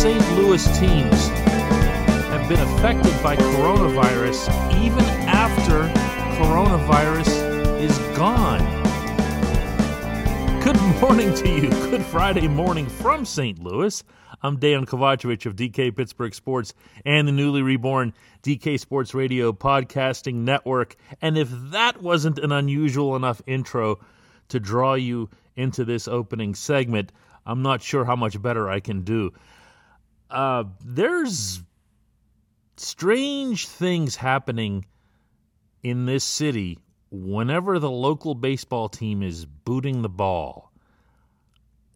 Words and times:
St. 0.00 0.38
Louis 0.38 0.64
teams 0.78 1.28
have 1.28 2.48
been 2.48 2.58
affected 2.58 3.22
by 3.22 3.36
coronavirus 3.36 4.48
even 4.82 5.04
after 5.28 5.82
coronavirus 6.42 7.78
is 7.78 7.98
gone. 8.16 8.60
Good 10.62 10.80
morning 11.02 11.34
to 11.34 11.48
you. 11.50 11.68
Good 11.90 12.02
Friday 12.02 12.48
morning 12.48 12.88
from 12.88 13.26
St. 13.26 13.62
Louis. 13.62 14.02
I'm 14.42 14.56
Dan 14.56 14.86
Kovacevic 14.86 15.44
of 15.44 15.54
DK 15.54 15.94
Pittsburgh 15.94 16.34
Sports 16.34 16.72
and 17.04 17.28
the 17.28 17.32
newly 17.32 17.60
reborn 17.60 18.14
DK 18.42 18.80
Sports 18.80 19.12
Radio 19.12 19.52
Podcasting 19.52 20.36
Network. 20.36 20.96
And 21.20 21.36
if 21.36 21.50
that 21.72 22.00
wasn't 22.00 22.38
an 22.38 22.52
unusual 22.52 23.16
enough 23.16 23.42
intro 23.46 24.00
to 24.48 24.58
draw 24.58 24.94
you 24.94 25.28
into 25.56 25.84
this 25.84 26.08
opening 26.08 26.54
segment, 26.54 27.12
I'm 27.44 27.60
not 27.60 27.82
sure 27.82 28.06
how 28.06 28.16
much 28.16 28.40
better 28.40 28.66
I 28.66 28.80
can 28.80 29.02
do. 29.02 29.34
Uh, 30.30 30.64
there's 30.84 31.60
strange 32.76 33.66
things 33.68 34.16
happening 34.16 34.84
in 35.82 36.06
this 36.06 36.24
city 36.24 36.78
whenever 37.10 37.78
the 37.78 37.90
local 37.90 38.34
baseball 38.34 38.88
team 38.88 39.22
is 39.22 39.44
booting 39.44 40.02
the 40.02 40.08
ball. 40.08 40.72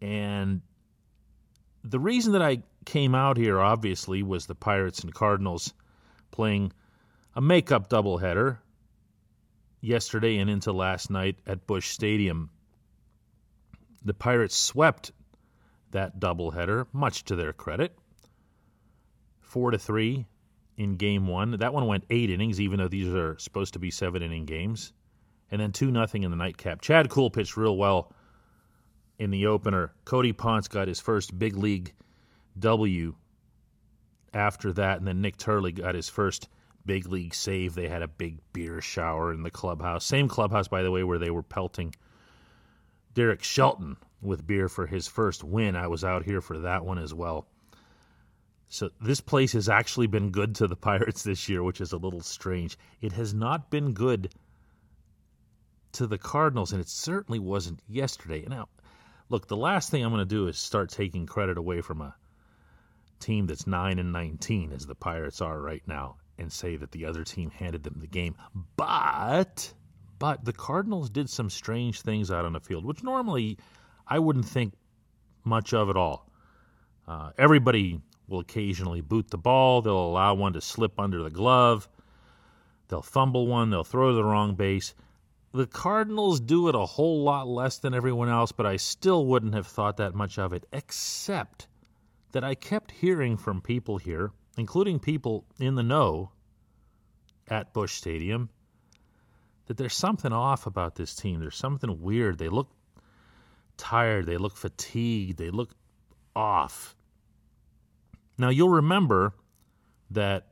And 0.01 0.61
the 1.83 1.99
reason 1.99 2.33
that 2.33 2.41
I 2.41 2.63
came 2.85 3.15
out 3.15 3.37
here, 3.37 3.59
obviously, 3.59 4.21
was 4.21 4.45
the 4.45 4.55
Pirates 4.55 4.99
and 4.99 5.13
Cardinals 5.13 5.73
playing 6.31 6.73
a 7.35 7.41
makeup 7.41 7.89
doubleheader 7.89 8.57
yesterday 9.81 10.37
and 10.37 10.49
into 10.49 10.71
last 10.71 11.09
night 11.09 11.37
at 11.47 11.65
Busch 11.67 11.89
Stadium. 11.89 12.49
The 14.03 14.13
Pirates 14.13 14.55
swept 14.55 15.11
that 15.91 16.19
doubleheader, 16.19 16.87
much 16.91 17.23
to 17.25 17.35
their 17.35 17.53
credit. 17.53 17.97
Four 19.45 19.71
to 19.71 19.77
three 19.77 20.25
in 20.75 20.97
game 20.97 21.27
one. 21.27 21.51
That 21.51 21.73
one 21.73 21.87
went 21.87 22.03
eight 22.09 22.29
innings, 22.29 22.59
even 22.59 22.79
though 22.79 22.87
these 22.87 23.13
are 23.13 23.37
supposed 23.39 23.73
to 23.73 23.79
be 23.79 23.91
seven 23.91 24.21
inning 24.21 24.45
games. 24.45 24.91
And 25.51 25.61
then 25.61 25.71
two 25.71 25.91
nothing 25.91 26.23
in 26.23 26.31
the 26.31 26.37
nightcap. 26.37 26.81
Chad 26.81 27.09
Kuhl 27.09 27.29
pitched 27.29 27.55
real 27.55 27.77
well 27.77 28.11
in 29.19 29.29
the 29.29 29.45
opener. 29.45 29.93
Cody 30.03 30.33
Ponce 30.33 30.67
got 30.67 30.87
his 30.87 30.99
first 30.99 31.37
big 31.37 31.55
league 31.55 31.93
W 32.59 33.15
after 34.33 34.73
that, 34.73 34.97
and 34.97 35.07
then 35.07 35.21
Nick 35.21 35.37
Turley 35.37 35.71
got 35.71 35.95
his 35.95 36.09
first 36.09 36.49
big 36.85 37.07
league 37.07 37.33
save. 37.33 37.75
They 37.75 37.87
had 37.87 38.01
a 38.01 38.07
big 38.07 38.39
beer 38.51 38.81
shower 38.81 39.31
in 39.31 39.43
the 39.43 39.51
clubhouse. 39.51 40.05
Same 40.05 40.27
clubhouse, 40.27 40.67
by 40.67 40.83
the 40.83 40.91
way, 40.91 41.03
where 41.03 41.19
they 41.19 41.29
were 41.29 41.43
pelting 41.43 41.95
Derek 43.13 43.43
Shelton 43.43 43.95
with 44.21 44.45
beer 44.45 44.67
for 44.67 44.87
his 44.87 45.07
first 45.07 45.43
win. 45.43 45.75
I 45.75 45.87
was 45.87 46.03
out 46.03 46.25
here 46.25 46.41
for 46.41 46.59
that 46.59 46.83
one 46.83 46.97
as 46.97 47.13
well. 47.13 47.47
So 48.67 48.89
this 48.99 49.21
place 49.21 49.53
has 49.53 49.69
actually 49.69 50.07
been 50.07 50.31
good 50.31 50.55
to 50.55 50.67
the 50.67 50.75
Pirates 50.87 51.23
this 51.23 51.47
year, 51.47 51.63
which 51.63 51.81
is 51.81 51.93
a 51.93 51.97
little 51.97 52.21
strange. 52.21 52.77
It 53.01 53.13
has 53.13 53.33
not 53.33 53.69
been 53.69 53.93
good 53.93 54.33
to 55.93 56.07
the 56.07 56.17
Cardinals, 56.17 56.71
and 56.71 56.81
it 56.81 56.89
certainly 56.89 57.39
wasn't 57.39 57.81
yesterday. 57.87 58.45
Now, 58.47 58.67
look, 59.29 59.47
the 59.47 59.57
last 59.57 59.89
thing 59.91 60.03
I'm 60.03 60.11
going 60.11 60.19
to 60.19 60.25
do 60.25 60.47
is 60.47 60.57
start 60.57 60.89
taking 60.89 61.25
credit 61.25 61.57
away 61.57 61.81
from 61.81 62.01
a 62.01 62.15
team 63.19 63.47
that's 63.47 63.65
9 63.65 63.97
and 63.97 64.11
19 64.11 64.73
as 64.73 64.85
the 64.85 64.95
Pirates 64.95 65.41
are 65.41 65.59
right 65.59 65.83
now 65.87 66.17
and 66.37 66.51
say 66.51 66.75
that 66.75 66.91
the 66.91 67.05
other 67.05 67.23
team 67.23 67.49
handed 67.49 67.83
them 67.83 67.97
the 67.99 68.07
game. 68.07 68.35
But 68.75 69.73
but 70.17 70.45
the 70.45 70.53
Cardinals 70.53 71.09
did 71.09 71.29
some 71.29 71.49
strange 71.49 72.01
things 72.01 72.31
out 72.31 72.45
on 72.45 72.53
the 72.53 72.59
field, 72.59 72.85
which 72.85 73.03
normally 73.03 73.57
I 74.07 74.19
wouldn't 74.19 74.45
think 74.45 74.73
much 75.43 75.73
of 75.73 75.89
at 75.89 75.97
all. 75.97 76.29
Uh, 77.07 77.31
everybody 77.37 78.01
will 78.27 78.39
occasionally 78.39 79.01
boot 79.01 79.29
the 79.29 79.37
ball. 79.37 79.81
They'll 79.81 79.97
allow 79.97 80.33
one 80.33 80.53
to 80.53 80.61
slip 80.61 80.99
under 80.99 81.21
the 81.23 81.29
glove. 81.29 81.87
They'll 82.87 83.01
fumble 83.01 83.47
one. 83.47 83.69
They'll 83.69 83.83
throw 83.83 84.09
to 84.09 84.15
the 84.15 84.23
wrong 84.23 84.55
base. 84.55 84.93
The 85.51 85.67
Cardinals 85.67 86.39
do 86.39 86.67
it 86.67 86.75
a 86.75 86.85
whole 86.85 87.23
lot 87.23 87.47
less 87.47 87.77
than 87.77 87.93
everyone 87.93 88.27
else, 88.27 88.51
but 88.51 88.65
I 88.65 88.75
still 88.75 89.25
wouldn't 89.25 89.53
have 89.53 89.67
thought 89.67 89.97
that 89.97 90.13
much 90.13 90.37
of 90.37 90.51
it, 90.51 90.65
except 90.73 91.67
that 92.33 92.43
I 92.43 92.55
kept 92.55 92.91
hearing 92.91 93.37
from 93.37 93.61
people 93.61 93.97
here, 93.97 94.31
including 94.57 94.99
people 94.99 95.45
in 95.57 95.75
the 95.75 95.83
know 95.83 96.31
at 97.47 97.73
Busch 97.73 97.93
Stadium, 97.93 98.49
that 99.67 99.77
there's 99.77 99.95
something 99.95 100.33
off 100.33 100.67
about 100.67 100.95
this 100.95 101.15
team. 101.15 101.39
There's 101.39 101.55
something 101.55 102.01
weird. 102.01 102.37
They 102.37 102.49
look 102.49 102.69
tired. 103.77 104.25
They 104.25 104.37
look 104.37 104.57
fatigued. 104.57 105.37
They 105.37 105.51
look 105.51 105.71
off. 106.35 106.95
Now, 108.37 108.49
you'll 108.49 108.69
remember 108.69 109.33
that 110.11 110.47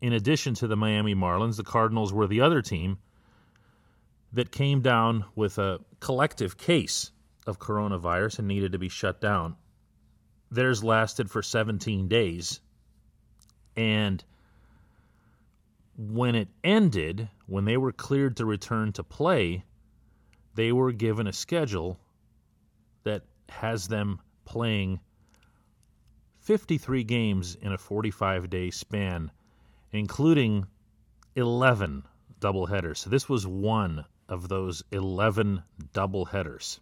in 0.00 0.12
addition 0.12 0.54
to 0.54 0.66
the 0.66 0.76
Miami 0.76 1.14
Marlins, 1.14 1.56
the 1.56 1.62
Cardinals 1.62 2.12
were 2.12 2.26
the 2.26 2.40
other 2.40 2.62
team 2.62 2.98
that 4.32 4.50
came 4.50 4.80
down 4.80 5.24
with 5.34 5.58
a 5.58 5.80
collective 6.00 6.56
case 6.56 7.12
of 7.46 7.58
coronavirus 7.58 8.38
and 8.38 8.48
needed 8.48 8.72
to 8.72 8.78
be 8.78 8.88
shut 8.88 9.20
down. 9.20 9.56
Theirs 10.50 10.82
lasted 10.82 11.30
for 11.30 11.42
17 11.42 12.08
days. 12.08 12.60
And 13.76 14.22
when 15.96 16.34
it 16.34 16.48
ended, 16.64 17.28
when 17.46 17.64
they 17.64 17.76
were 17.76 17.92
cleared 17.92 18.36
to 18.38 18.44
return 18.44 18.92
to 18.92 19.04
play, 19.04 19.64
they 20.54 20.72
were 20.72 20.92
given 20.92 21.26
a 21.26 21.32
schedule 21.32 21.98
that 23.04 23.22
has 23.48 23.88
them 23.88 24.20
playing 24.44 25.00
53 26.42 27.04
games 27.04 27.54
in 27.54 27.72
a 27.72 27.78
45 27.78 28.50
day 28.50 28.70
span, 28.70 29.30
including 29.92 30.66
11 31.36 32.02
doubleheaders. 32.40 32.96
So 32.98 33.10
this 33.10 33.28
was 33.28 33.46
one 33.46 34.04
of 34.28 34.48
those 34.48 34.82
11 34.90 35.62
doubleheaders. 35.94 36.80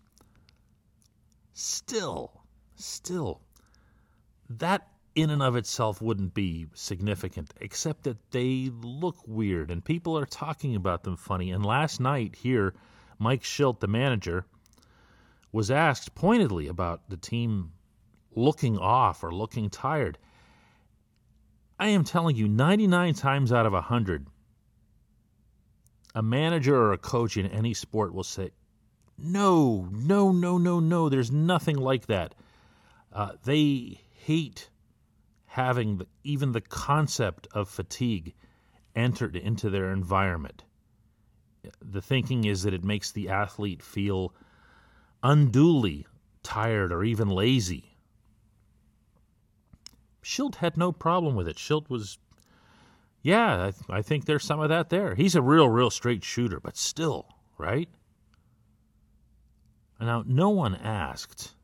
Still, 1.53 2.43
still, 2.77 3.43
that 4.49 4.89
in 5.15 5.29
and 5.29 5.43
of 5.43 5.57
itself 5.57 6.01
wouldn't 6.01 6.33
be 6.33 6.67
significant, 6.73 7.53
except 7.61 8.05
that 8.05 8.31
they 8.31 8.71
look 8.81 9.17
weird 9.27 9.71
and 9.71 9.85
people 9.85 10.17
are 10.17 10.25
talking 10.25 10.75
about 10.75 11.03
them 11.03 11.17
funny. 11.17 11.51
And 11.51 11.67
last 11.67 12.01
night 12.01 12.35
here, 12.35 12.73
Mike 13.19 13.43
Shildt, 13.43 13.81
the 13.81 13.89
manager, 13.89 14.47
was 15.53 15.71
asked 15.71 16.15
pointedly 16.15 16.67
about 16.67 17.11
the 17.11 17.19
team 17.19 17.73
looking 18.35 18.79
off 18.79 19.23
or 19.23 19.33
looking 19.33 19.71
tired. 19.71 20.19
I 21.79 21.89
am 21.89 22.05
telling 22.05 22.37
you, 22.37 22.49
99 22.49 23.15
times 23.15 23.53
out 23.53 23.67
of 23.67 23.73
100, 23.73 24.27
a 26.15 26.23
manager 26.23 26.77
or 26.77 26.93
a 26.93 26.99
coach 26.99 27.37
in 27.37 27.47
any 27.47 27.75
sport 27.75 28.13
will 28.13 28.25
say, 28.25 28.51
No, 29.17 29.89
no, 29.91 30.33
no, 30.33 30.59
no, 30.59 30.81
no, 30.81 31.09
there's 31.09 31.31
nothing 31.31 31.77
like 31.77 32.07
that. 32.07 32.35
Uh, 33.13 33.33
they 33.45 34.01
hate 34.13 34.69
having 35.47 35.99
the, 35.99 36.07
even 36.23 36.53
the 36.53 36.61
concept 36.61 37.49
of 37.53 37.69
fatigue 37.69 38.35
entered 38.95 39.37
into 39.37 39.71
their 39.71 39.93
environment 39.93 40.65
the 41.83 42.01
thinking 42.01 42.45
is 42.45 42.63
that 42.63 42.75
it 42.75 42.85
makes 42.85 43.11
the 43.11 43.29
athlete 43.29 43.83
feel 43.83 44.35
unduly 45.23 46.07
tired 46.43 46.93
or 46.93 47.05
even 47.05 47.29
lazy. 47.29 47.90
Shildt 50.23 50.57
had 50.57 50.77
no 50.77 50.93
problem 50.93 51.35
with 51.35 51.49
it. 51.49 51.57
Shildt 51.57 51.89
was, 51.89 52.19
yeah, 53.23 53.67
I, 53.67 53.71
th- 53.71 53.85
I 53.89 54.03
think 54.03 54.25
there's 54.25 54.45
some 54.45 54.61
of 54.61 54.69
that 54.69 54.91
there. 54.91 55.15
He's 55.15 55.35
a 55.35 55.43
real, 55.43 55.69
real 55.69 55.91
straight 55.91 56.25
shooter, 56.25 56.61
but 56.61 56.77
still, 56.77 57.27
right? 57.59 57.89
Now, 60.01 60.25
no 60.27 60.49
one 60.49 60.75
asked, 60.77 61.55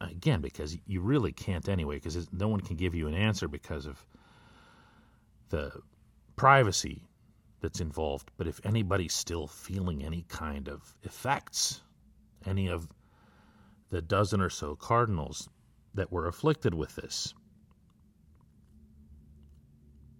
again, 0.00 0.40
because 0.40 0.76
you 0.86 1.00
really 1.00 1.32
can't 1.32 1.68
anyway, 1.68 1.96
because 1.96 2.30
no 2.32 2.48
one 2.48 2.60
can 2.60 2.76
give 2.76 2.94
you 2.94 3.06
an 3.06 3.14
answer 3.14 3.48
because 3.48 3.86
of 3.86 4.04
the 5.48 5.72
privacy 6.36 7.02
that's 7.60 7.80
involved, 7.80 8.30
but 8.36 8.46
if 8.46 8.60
anybody's 8.64 9.14
still 9.14 9.46
feeling 9.46 10.04
any 10.04 10.24
kind 10.28 10.68
of 10.68 10.94
effects, 11.04 11.80
any 12.44 12.68
of 12.68 12.88
the 13.88 14.02
dozen 14.02 14.40
or 14.40 14.50
so 14.50 14.76
cardinals 14.76 15.48
that 15.94 16.12
were 16.12 16.26
afflicted 16.26 16.74
with 16.74 16.94
this. 16.96 17.32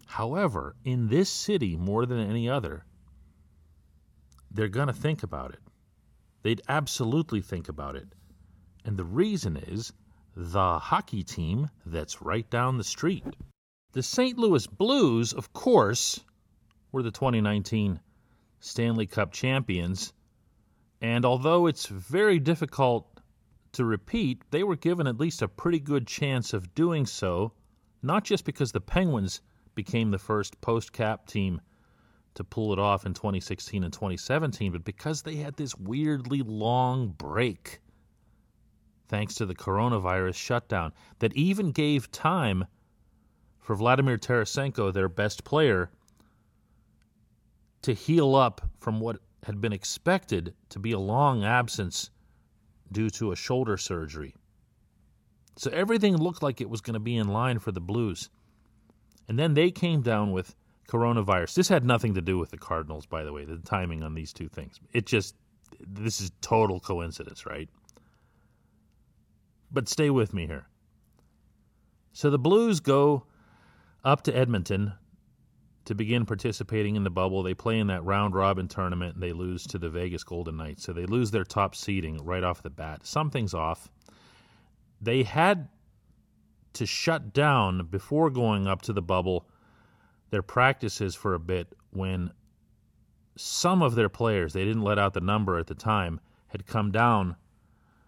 However, 0.07 0.77
in 0.85 1.09
this 1.09 1.29
city, 1.29 1.77
more 1.77 2.07
than 2.07 2.19
any 2.19 2.49
other, 2.49 2.85
they're 4.51 4.69
going 4.69 4.87
to 4.87 4.93
think 4.93 5.23
about 5.23 5.53
it. 5.53 5.61
They'd 6.43 6.63
absolutely 6.69 7.41
think 7.41 7.69
about 7.69 7.97
it. 7.97 8.15
And 8.85 8.97
the 8.97 9.05
reason 9.05 9.57
is 9.57 9.93
the 10.37 10.79
hockey 10.79 11.25
team 11.25 11.71
that's 11.85 12.23
right 12.23 12.49
down 12.49 12.79
the 12.79 12.85
street. 12.85 13.25
The 13.93 14.03
St. 14.03 14.39
Louis 14.39 14.67
Blues, 14.67 15.33
of 15.33 15.53
course, 15.53 16.21
were 16.93 17.03
the 17.03 17.11
2019 17.11 18.01
Stanley 18.61 19.07
Cup 19.07 19.33
champions. 19.33 20.13
And 21.01 21.25
although 21.25 21.67
it's 21.67 21.87
very 21.87 22.39
difficult 22.39 23.21
to 23.73 23.85
repeat, 23.85 24.43
they 24.51 24.63
were 24.63 24.77
given 24.77 25.07
at 25.07 25.19
least 25.19 25.43
a 25.43 25.49
pretty 25.49 25.81
good 25.81 26.07
chance 26.07 26.55
of 26.55 26.75
doing 26.75 27.07
so, 27.07 27.53
not 28.03 28.25
just 28.25 28.45
because 28.45 28.73
the 28.73 28.81
Penguins 28.81 29.41
became 29.77 30.11
the 30.11 30.19
first 30.19 30.61
post 30.61 30.93
cap 30.93 31.27
team 31.27 31.61
to 32.35 32.43
pull 32.43 32.73
it 32.73 32.81
off 32.81 33.07
in 33.07 33.15
2016 33.15 33.85
and 33.85 33.93
2017, 33.93 34.73
but 34.73 34.85
because 34.85 35.23
they 35.23 35.37
had 35.37 35.57
this 35.57 35.77
weirdly 35.77 36.43
long 36.43 37.09
break 37.09 37.81
thanks 39.09 39.37
to 39.37 39.47
the 39.47 39.55
coronavirus 39.55 40.35
shutdown 40.35 40.93
that 41.21 41.33
even 41.35 41.71
gave 41.71 42.11
time 42.11 42.65
for 43.61 43.75
Vladimir 43.77 44.19
Tarasenko, 44.19 44.93
their 44.93 45.09
best 45.09 45.45
player, 45.45 45.91
to 47.83 47.93
heal 47.93 48.35
up 48.35 48.61
from 48.79 49.01
what 49.01 49.21
had 49.45 49.61
been 49.61 49.73
expected 49.73 50.55
to 50.69 50.79
be 50.79 50.93
a 50.93 50.99
long 50.99 51.45
absence 51.45 52.11
due 52.93 53.11
to 53.11 53.33
a 53.33 53.37
shoulder 53.37 53.77
surgery. 53.77 54.35
So 55.57 55.71
everything 55.71 56.17
looked 56.17 56.43
like 56.43 56.61
it 56.61 56.69
was 56.69 56.81
going 56.81 56.95
to 56.95 57.01
be 57.01 57.17
in 57.17 57.29
line 57.29 57.59
for 57.59 57.73
the 57.73 57.81
Blues. 57.81 58.29
And 59.29 59.39
then 59.39 59.55
they 59.55 59.71
came 59.71 60.03
down 60.03 60.33
with 60.33 60.55
coronavirus. 60.89 61.55
This 61.55 61.69
had 61.69 61.85
nothing 61.85 62.15
to 62.15 62.23
do 62.23 62.39
with 62.39 62.51
the 62.51 62.59
Cardinals, 62.59 63.07
by 63.07 63.25
the 63.25 63.33
way, 63.33 63.45
the 63.45 63.59
timing 63.59 64.03
on 64.03 64.15
these 64.15 64.33
two 64.33 64.49
things. 64.49 64.79
It 64.93 65.07
just, 65.07 65.35
this 65.81 66.21
is 66.21 66.31
total 66.41 66.81
coincidence, 66.81 67.45
right? 67.45 67.69
But 69.71 69.89
stay 69.89 70.11
with 70.11 70.33
me 70.33 70.47
here. 70.47 70.67
So 72.13 72.31
the 72.31 72.39
Blues 72.39 72.81
go 72.81 73.25
up 74.05 74.23
to 74.23 74.37
Edmonton 74.37 74.93
to 75.87 75.95
begin 75.95 76.27
participating 76.27 76.97
in 76.97 77.05
the 77.05 77.11
bubble. 77.11 77.43
They 77.43 77.55
play 77.55 77.79
in 77.79 77.89
that 77.89 78.05
round 78.05 78.35
robin 78.35 78.69
tournament 78.69 79.15
and 79.15 79.23
they 79.23 79.33
lose 79.33 79.67
to 79.69 79.79
the 79.79 79.91
Vegas 79.91 80.25
Golden 80.25 80.57
Knights. 80.57 80.85
So 80.85 80.93
they 80.93 81.07
lose 81.07 81.31
their 81.31 81.45
top 81.45 81.75
seeding 81.75 82.25
right 82.25 82.45
off 82.45 82.63
the 82.63 82.71
bat. 82.71 83.07
Something's 83.07 83.55
off. 83.55 83.91
They 85.01 85.23
had 85.23 85.69
to 86.77 86.87
shut 86.87 87.33
down 87.33 87.87
before 87.87 88.31
going 88.31 88.67
up 88.67 88.83
to 88.83 88.93
the 88.93 89.03
bubble 89.03 89.47
their 90.31 90.43
practices 90.43 91.15
for 91.15 91.35
a 91.35 91.39
bit 91.39 91.73
when 91.91 92.31
some 93.37 93.83
of 93.83 93.95
their 93.95 94.09
players, 94.09 94.53
they 94.53 94.65
didn't 94.65 94.83
let 94.83 94.99
out 94.99 95.15
the 95.15 95.21
number 95.21 95.59
at 95.59 95.67
the 95.67 95.75
time, 95.75 96.21
had 96.49 96.67
come 96.67 96.91
down 96.91 97.37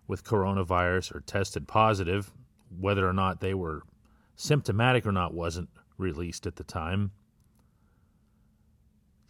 with 0.06 0.24
coronavirus 0.24 1.14
or 1.14 1.20
tested 1.20 1.68
positive. 1.68 2.32
Whether 2.80 3.08
or 3.08 3.12
not 3.12 3.40
they 3.40 3.54
were 3.54 3.82
symptomatic 4.36 5.06
or 5.06 5.12
not 5.12 5.34
wasn't 5.34 5.68
released 5.96 6.46
at 6.46 6.56
the 6.56 6.64
time. 6.64 7.12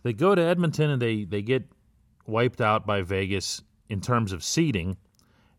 They 0.03 0.13
go 0.13 0.35
to 0.35 0.43
Edmonton 0.43 0.91
and 0.91 1.03
they, 1.03 1.25
they 1.25 1.43
get 1.43 1.65
wiped 2.27 2.61
out 2.61 2.87
by 2.87 3.03
Vegas 3.03 3.63
in 3.89 4.01
terms 4.01 4.33
of 4.33 4.45
seeding. 4.45 4.97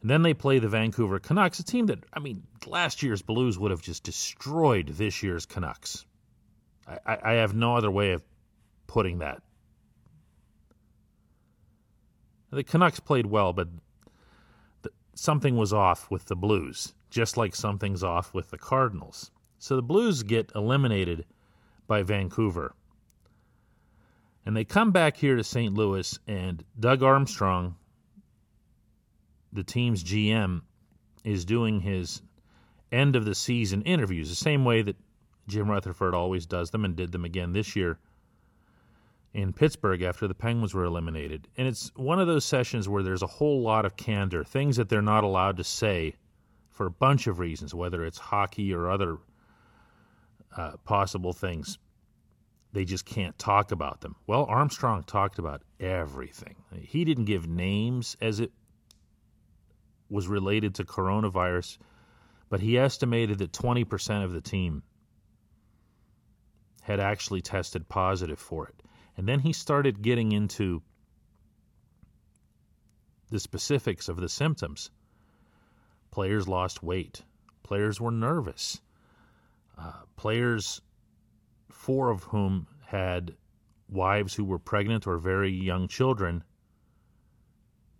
And 0.01 0.09
then 0.09 0.21
they 0.21 0.33
play 0.33 0.59
the 0.59 0.69
Vancouver 0.69 1.19
Canucks, 1.19 1.59
a 1.59 1.63
team 1.63 1.87
that, 1.87 1.99
I 2.13 2.19
mean, 2.19 2.43
last 2.65 3.03
year's 3.03 3.21
Blues 3.21 3.59
would 3.59 3.71
have 3.71 3.81
just 3.81 4.03
destroyed 4.03 4.87
this 4.87 5.21
year's 5.21 5.45
Canucks. 5.45 6.05
I, 6.87 7.17
I 7.23 7.31
have 7.33 7.53
no 7.53 7.75
other 7.75 7.91
way 7.91 8.13
of 8.13 8.23
putting 8.87 9.19
that. 9.19 9.41
The 12.51 12.63
Canucks 12.63 12.99
played 12.99 13.27
well, 13.27 13.53
but 13.53 13.67
the, 14.81 14.89
something 15.13 15.55
was 15.57 15.73
off 15.73 16.09
with 16.09 16.25
the 16.25 16.35
Blues, 16.35 16.93
just 17.09 17.37
like 17.37 17.53
something's 17.55 18.03
off 18.03 18.33
with 18.33 18.49
the 18.49 18.57
Cardinals. 18.57 19.31
So 19.59 19.75
the 19.75 19.83
Blues 19.83 20.23
get 20.23 20.51
eliminated 20.55 21.25
by 21.85 22.01
Vancouver. 22.03 22.73
And 24.45 24.55
they 24.55 24.63
come 24.63 24.91
back 24.91 25.17
here 25.17 25.35
to 25.35 25.43
St. 25.43 25.73
Louis, 25.73 26.17
and 26.25 26.63
Doug 26.79 27.03
Armstrong, 27.03 27.75
the 29.53 29.63
team's 29.63 30.03
GM, 30.03 30.61
is 31.23 31.45
doing 31.45 31.81
his 31.81 32.21
end 32.91 33.15
of 33.15 33.25
the 33.25 33.35
season 33.35 33.81
interviews, 33.83 34.29
the 34.29 34.35
same 34.35 34.65
way 34.65 34.81
that 34.81 34.95
Jim 35.47 35.69
Rutherford 35.69 36.13
always 36.13 36.45
does 36.45 36.69
them 36.69 36.85
and 36.85 36.95
did 36.95 37.11
them 37.11 37.25
again 37.25 37.53
this 37.53 37.75
year 37.75 37.99
in 39.33 39.53
Pittsburgh 39.53 40.01
after 40.01 40.27
the 40.27 40.33
Penguins 40.33 40.73
were 40.73 40.85
eliminated. 40.85 41.47
And 41.57 41.67
it's 41.67 41.91
one 41.95 42.19
of 42.19 42.27
those 42.27 42.45
sessions 42.45 42.89
where 42.89 43.03
there's 43.03 43.21
a 43.21 43.27
whole 43.27 43.61
lot 43.61 43.85
of 43.85 43.95
candor, 43.95 44.43
things 44.43 44.77
that 44.77 44.89
they're 44.89 45.01
not 45.01 45.23
allowed 45.23 45.57
to 45.57 45.63
say 45.63 46.15
for 46.69 46.87
a 46.87 46.91
bunch 46.91 47.27
of 47.27 47.39
reasons, 47.39 47.75
whether 47.75 48.05
it's 48.05 48.17
hockey 48.17 48.73
or 48.73 48.89
other 48.89 49.17
uh, 50.55 50.77
possible 50.83 51.33
things 51.33 51.77
they 52.71 52.85
just 52.85 53.05
can't 53.05 53.37
talk 53.39 53.71
about 53.71 54.01
them. 54.01 54.15
Well, 54.27 54.45
Armstrong 54.45 55.03
talked 55.03 55.39
about 55.39 55.63
everything. 55.79 56.55
He 56.79 57.03
didn't 57.03 57.25
give 57.25 57.47
names 57.47 58.15
as 58.21 58.39
it 58.39 58.51
was 60.09 60.27
related 60.27 60.75
to 60.75 60.83
coronavirus, 60.83 61.77
but 62.49 62.61
he 62.61 62.77
estimated 62.77 63.37
that 63.39 63.51
20% 63.51 64.23
of 64.23 64.31
the 64.31 64.41
team 64.41 64.83
had 66.81 66.99
actually 66.99 67.41
tested 67.41 67.87
positive 67.87 68.39
for 68.39 68.67
it. 68.67 68.81
And 69.15 69.27
then 69.27 69.39
he 69.39 69.53
started 69.53 70.01
getting 70.01 70.31
into 70.31 70.81
the 73.29 73.39
specifics 73.39 74.09
of 74.09 74.17
the 74.17 74.29
symptoms. 74.29 74.89
Players 76.11 76.47
lost 76.47 76.81
weight, 76.81 77.21
players 77.61 78.01
were 78.01 78.11
nervous, 78.11 78.81
uh, 79.77 80.01
players 80.15 80.81
four 81.69 82.09
of 82.09 82.23
whom 82.23 82.67
had 82.85 83.35
wives 83.87 84.33
who 84.33 84.43
were 84.43 84.59
pregnant 84.59 85.07
or 85.07 85.17
very 85.17 85.51
young 85.51 85.87
children, 85.87 86.43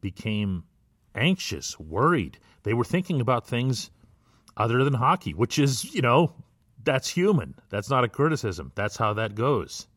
became 0.02 0.64
anxious, 1.20 1.80
worried. 1.80 2.40
They 2.64 2.74
were 2.74 2.84
thinking 2.84 3.22
about 3.22 3.48
things 3.48 3.92
other 4.58 4.84
than 4.84 4.94
hockey, 4.94 5.34
which 5.34 5.60
is, 5.60 5.94
you 5.94 6.02
know, 6.02 6.34
that's 6.84 7.10
human. 7.10 7.56
That's 7.70 7.90
not 7.90 8.04
a 8.04 8.10
criticism. 8.10 8.72
That's 8.76 8.98
how 8.98 9.14
that 9.14 9.36
goes. 9.36 9.88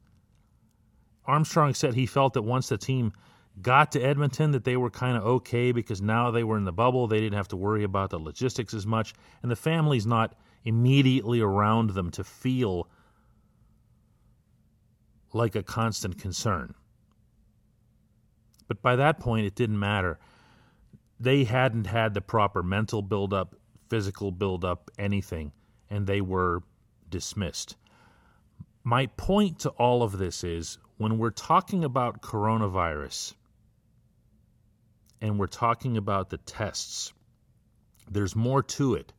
Armstrong 1.24 1.74
said 1.74 1.94
he 1.94 2.06
felt 2.06 2.34
that 2.34 2.42
once 2.42 2.68
the 2.68 2.76
team 2.76 3.12
got 3.60 3.92
to 3.92 4.00
Edmonton 4.00 4.50
that 4.52 4.64
they 4.64 4.76
were 4.76 4.90
kind 4.90 5.16
of 5.16 5.24
okay 5.24 5.72
because 5.72 6.02
now 6.02 6.30
they 6.30 6.42
were 6.42 6.56
in 6.56 6.64
the 6.64 6.72
bubble, 6.72 7.06
they 7.06 7.20
didn't 7.20 7.36
have 7.36 7.48
to 7.48 7.56
worry 7.56 7.84
about 7.84 8.10
the 8.10 8.18
logistics 8.18 8.74
as 8.74 8.86
much 8.86 9.14
and 9.42 9.50
the 9.50 9.56
family's 9.56 10.06
not 10.06 10.34
immediately 10.64 11.40
around 11.40 11.90
them 11.90 12.10
to 12.10 12.24
feel 12.24 12.88
like 15.32 15.54
a 15.54 15.62
constant 15.62 16.18
concern. 16.18 16.74
But 18.68 18.82
by 18.82 18.96
that 18.96 19.18
point, 19.18 19.46
it 19.46 19.54
didn't 19.54 19.78
matter. 19.78 20.18
They 21.22 21.44
hadn't 21.44 21.86
had 21.86 22.14
the 22.14 22.20
proper 22.20 22.64
mental 22.64 23.00
buildup, 23.00 23.54
physical 23.88 24.32
buildup, 24.32 24.90
anything, 24.98 25.52
and 25.88 26.04
they 26.04 26.20
were 26.20 26.64
dismissed. 27.08 27.76
My 28.82 29.06
point 29.06 29.60
to 29.60 29.68
all 29.70 30.02
of 30.02 30.18
this 30.18 30.42
is 30.42 30.78
when 30.96 31.18
we're 31.18 31.30
talking 31.30 31.84
about 31.84 32.22
coronavirus 32.22 33.34
and 35.20 35.38
we're 35.38 35.46
talking 35.46 35.96
about 35.96 36.30
the 36.30 36.38
tests, 36.38 37.12
there's 38.10 38.34
more 38.34 38.64
to 38.64 38.94
it 38.94 39.12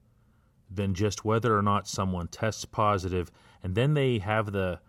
than 0.70 0.96
just 0.96 1.24
whether 1.24 1.58
or 1.58 1.62
not 1.62 1.88
someone 1.88 2.28
tests 2.28 2.66
positive 2.66 3.32
and 3.64 3.76
then 3.76 3.94
they 3.94 4.18
have 4.18 4.52
the 4.52 4.82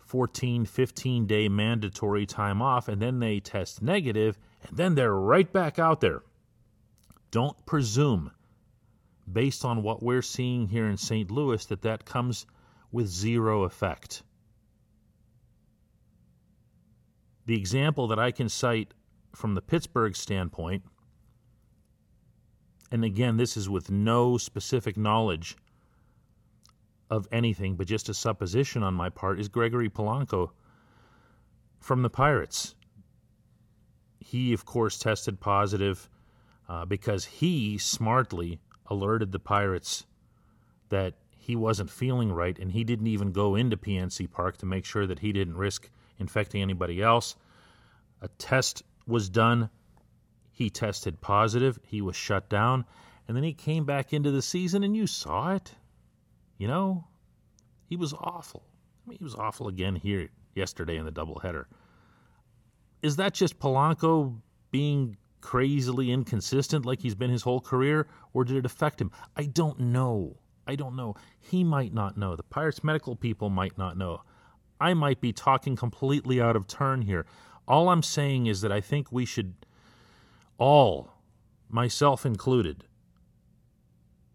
14, 0.00 0.64
15 0.64 1.26
day 1.28 1.48
mandatory 1.48 2.26
time 2.26 2.60
off, 2.60 2.88
and 2.88 3.00
then 3.00 3.20
they 3.20 3.38
test 3.38 3.80
negative, 3.80 4.36
and 4.66 4.76
then 4.76 4.96
they're 4.96 5.14
right 5.14 5.52
back 5.52 5.78
out 5.78 6.00
there. 6.00 6.22
Don't 7.30 7.64
presume, 7.64 8.32
based 9.30 9.64
on 9.64 9.82
what 9.82 10.02
we're 10.02 10.22
seeing 10.22 10.68
here 10.68 10.88
in 10.88 10.96
St. 10.96 11.30
Louis, 11.30 11.64
that 11.66 11.82
that 11.82 12.04
comes 12.04 12.46
with 12.90 13.06
zero 13.06 13.62
effect. 13.64 14.22
The 17.46 17.56
example 17.56 18.08
that 18.08 18.18
I 18.18 18.30
can 18.30 18.48
cite 18.48 18.94
from 19.34 19.54
the 19.54 19.62
Pittsburgh 19.62 20.16
standpoint, 20.16 20.84
and 22.90 23.04
again, 23.04 23.36
this 23.36 23.56
is 23.56 23.68
with 23.68 23.90
no 23.90 24.36
specific 24.36 24.96
knowledge 24.96 25.56
of 27.08 27.28
anything 27.32 27.76
but 27.76 27.86
just 27.86 28.08
a 28.08 28.14
supposition 28.14 28.82
on 28.82 28.94
my 28.94 29.08
part 29.08 29.38
is 29.38 29.48
Gregory 29.48 29.88
Polanco 29.88 30.50
from 31.78 32.02
the 32.02 32.10
Pirates. 32.10 32.74
He, 34.18 34.52
of 34.52 34.64
course, 34.64 34.98
tested 34.98 35.40
positive 35.40 36.08
uh, 36.70 36.84
because 36.84 37.24
he 37.24 37.76
smartly 37.78 38.60
alerted 38.86 39.32
the 39.32 39.40
Pirates 39.40 40.06
that 40.88 41.14
he 41.36 41.56
wasn't 41.56 41.90
feeling 41.90 42.32
right, 42.32 42.56
and 42.60 42.70
he 42.70 42.84
didn't 42.84 43.08
even 43.08 43.32
go 43.32 43.56
into 43.56 43.76
PNC 43.76 44.30
Park 44.30 44.56
to 44.58 44.66
make 44.66 44.84
sure 44.84 45.04
that 45.04 45.18
he 45.18 45.32
didn't 45.32 45.56
risk 45.56 45.90
infecting 46.20 46.62
anybody 46.62 47.02
else. 47.02 47.34
A 48.22 48.28
test 48.38 48.84
was 49.04 49.28
done. 49.28 49.68
He 50.52 50.70
tested 50.70 51.20
positive. 51.20 51.76
He 51.82 52.02
was 52.02 52.14
shut 52.14 52.48
down. 52.48 52.84
And 53.26 53.36
then 53.36 53.42
he 53.42 53.52
came 53.52 53.84
back 53.84 54.12
into 54.12 54.30
the 54.30 54.42
season, 54.42 54.84
and 54.84 54.96
you 54.96 55.08
saw 55.08 55.54
it. 55.54 55.74
You 56.56 56.68
know, 56.68 57.04
he 57.88 57.96
was 57.96 58.12
awful. 58.12 58.62
I 59.04 59.10
mean, 59.10 59.18
he 59.18 59.24
was 59.24 59.34
awful 59.34 59.66
again 59.66 59.96
here 59.96 60.28
yesterday 60.54 60.98
in 60.98 61.04
the 61.04 61.10
doubleheader. 61.10 61.64
Is 63.02 63.16
that 63.16 63.34
just 63.34 63.58
Polanco 63.58 64.36
being 64.70 65.16
crazily 65.40 66.10
inconsistent 66.10 66.86
like 66.86 67.00
he's 67.00 67.14
been 67.14 67.30
his 67.30 67.42
whole 67.42 67.60
career, 67.60 68.06
or 68.32 68.44
did 68.44 68.56
it 68.56 68.66
affect 68.66 69.00
him? 69.00 69.10
I 69.36 69.44
don't 69.44 69.80
know. 69.80 70.38
I 70.66 70.76
don't 70.76 70.96
know. 70.96 71.14
He 71.38 71.64
might 71.64 71.92
not 71.92 72.16
know. 72.16 72.36
The 72.36 72.42
Pirates 72.42 72.84
medical 72.84 73.16
people 73.16 73.50
might 73.50 73.76
not 73.76 73.96
know. 73.96 74.22
I 74.80 74.94
might 74.94 75.20
be 75.20 75.32
talking 75.32 75.76
completely 75.76 76.40
out 76.40 76.56
of 76.56 76.66
turn 76.66 77.02
here. 77.02 77.26
All 77.66 77.88
I'm 77.88 78.02
saying 78.02 78.46
is 78.46 78.60
that 78.62 78.72
I 78.72 78.80
think 78.80 79.12
we 79.12 79.24
should 79.24 79.54
all, 80.58 81.12
myself 81.68 82.24
included, 82.24 82.84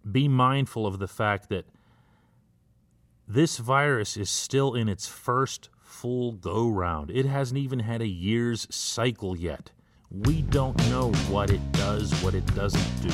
be 0.09 0.27
mindful 0.27 0.85
of 0.85 0.99
the 0.99 1.07
fact 1.07 1.49
that 1.49 1.65
this 3.27 3.57
virus 3.57 4.17
is 4.17 4.29
still 4.29 4.75
in 4.75 4.87
its 4.87 5.07
first 5.07 5.69
full 5.79 6.33
go 6.33 6.69
round. 6.69 7.09
It 7.09 7.25
hasn't 7.25 7.57
even 7.57 7.79
had 7.79 8.01
a 8.01 8.07
year's 8.07 8.67
cycle 8.73 9.35
yet. 9.35 9.71
We 10.23 10.43
don't 10.43 10.77
know 10.89 11.11
what 11.27 11.49
it 11.49 11.59
does, 11.73 12.13
what 12.23 12.35
it 12.35 12.45
doesn't 12.55 13.01
do, 13.01 13.09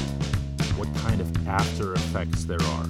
what 0.76 0.88
kind 0.98 1.20
of 1.20 1.48
after 1.48 1.94
effects 1.94 2.44
there 2.44 2.62
are. 2.62 2.86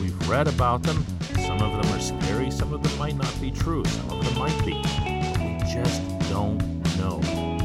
We've 0.00 0.28
read 0.28 0.46
about 0.46 0.84
them. 0.84 1.04
Some 1.44 1.60
of 1.60 1.82
them 1.82 1.92
are 1.92 2.00
scary, 2.00 2.52
some 2.52 2.72
of 2.72 2.84
them 2.84 2.96
might 2.98 3.16
not 3.16 3.40
be 3.40 3.50
true, 3.50 3.84
some 3.84 4.10
of 4.10 4.24
them 4.24 4.38
might 4.38 4.64
be. 4.64 4.74
We 4.74 5.58
just 5.72 6.02
don't 6.30 6.60
know. 6.98 7.20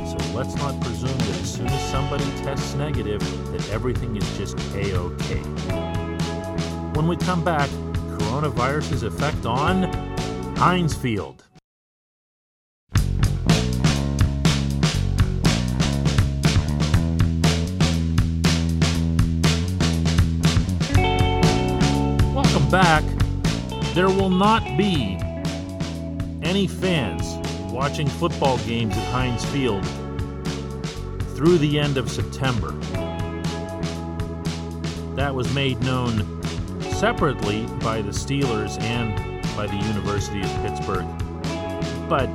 So 0.07 0.17
let's 0.33 0.55
not 0.55 0.81
presume 0.81 1.15
that 1.15 1.41
as 1.41 1.53
soon 1.53 1.67
as 1.67 1.91
somebody 1.91 2.25
tests 2.37 2.73
negative, 2.73 3.21
that 3.51 3.69
everything 3.69 4.15
is 4.15 4.37
just 4.37 4.57
a 4.73 4.95
okay. 4.95 5.41
When 6.95 7.07
we 7.07 7.17
come 7.17 7.43
back, 7.43 7.69
coronavirus's 8.17 9.03
effect 9.03 9.45
on 9.45 9.83
Heinz 10.57 10.95
back. 22.71 23.03
There 23.93 24.07
will 24.07 24.29
not 24.29 24.63
be 24.77 25.17
any 26.41 26.67
fans 26.67 27.35
watching 27.69 28.07
football 28.07 28.57
games 28.59 28.95
at 28.95 29.03
Heinz 29.11 29.43
Field 29.45 29.85
through 31.35 31.57
the 31.57 31.77
end 31.77 31.97
of 31.97 32.09
September. 32.09 32.71
That 35.15 35.35
was 35.35 35.53
made 35.53 35.81
known 35.81 36.41
separately 36.93 37.65
by 37.81 38.01
the 38.01 38.11
Steelers 38.11 38.81
and 38.81 39.17
by 39.57 39.67
the 39.67 39.75
University 39.87 40.39
of 40.39 40.47
Pittsburgh. 40.63 41.05
But 42.07 42.29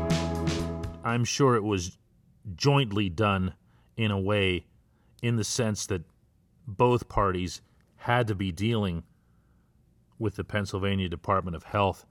I'm 1.02 1.24
sure 1.24 1.56
it 1.56 1.64
was 1.64 1.96
jointly 2.54 3.08
done 3.08 3.54
in 3.96 4.10
a 4.10 4.20
way, 4.20 4.66
in 5.22 5.36
the 5.36 5.44
sense 5.44 5.86
that 5.86 6.02
both 6.66 7.08
parties 7.08 7.62
had 7.96 8.26
to 8.28 8.34
be 8.34 8.52
dealing 8.52 9.02
with 10.18 10.36
the 10.36 10.44
Pennsylvania 10.44 11.08
Department 11.08 11.56
of 11.56 11.64
Health 11.64 12.06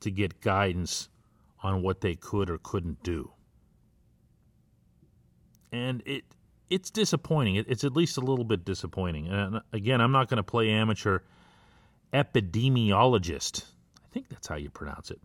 to 0.00 0.10
get 0.10 0.40
guidance 0.40 1.08
on 1.62 1.82
what 1.82 2.00
they 2.00 2.14
could 2.14 2.50
or 2.50 2.58
couldn't 2.58 3.02
do. 3.02 3.32
And 5.72 6.02
it 6.06 6.24
it's 6.70 6.90
disappointing. 6.90 7.56
It, 7.56 7.66
it's 7.68 7.84
at 7.84 7.94
least 7.94 8.16
a 8.16 8.20
little 8.20 8.44
bit 8.44 8.64
disappointing. 8.64 9.28
And 9.28 9.56
uh, 9.56 9.60
again, 9.72 10.00
I'm 10.00 10.12
not 10.12 10.28
going 10.28 10.38
to 10.38 10.42
play 10.42 10.70
amateur 10.70 11.20
epidemiologist. 12.12 13.64
I 14.02 14.08
think 14.12 14.28
that's 14.28 14.46
how 14.46 14.56
you 14.56 14.70
pronounce 14.70 15.10
it. 15.10 15.20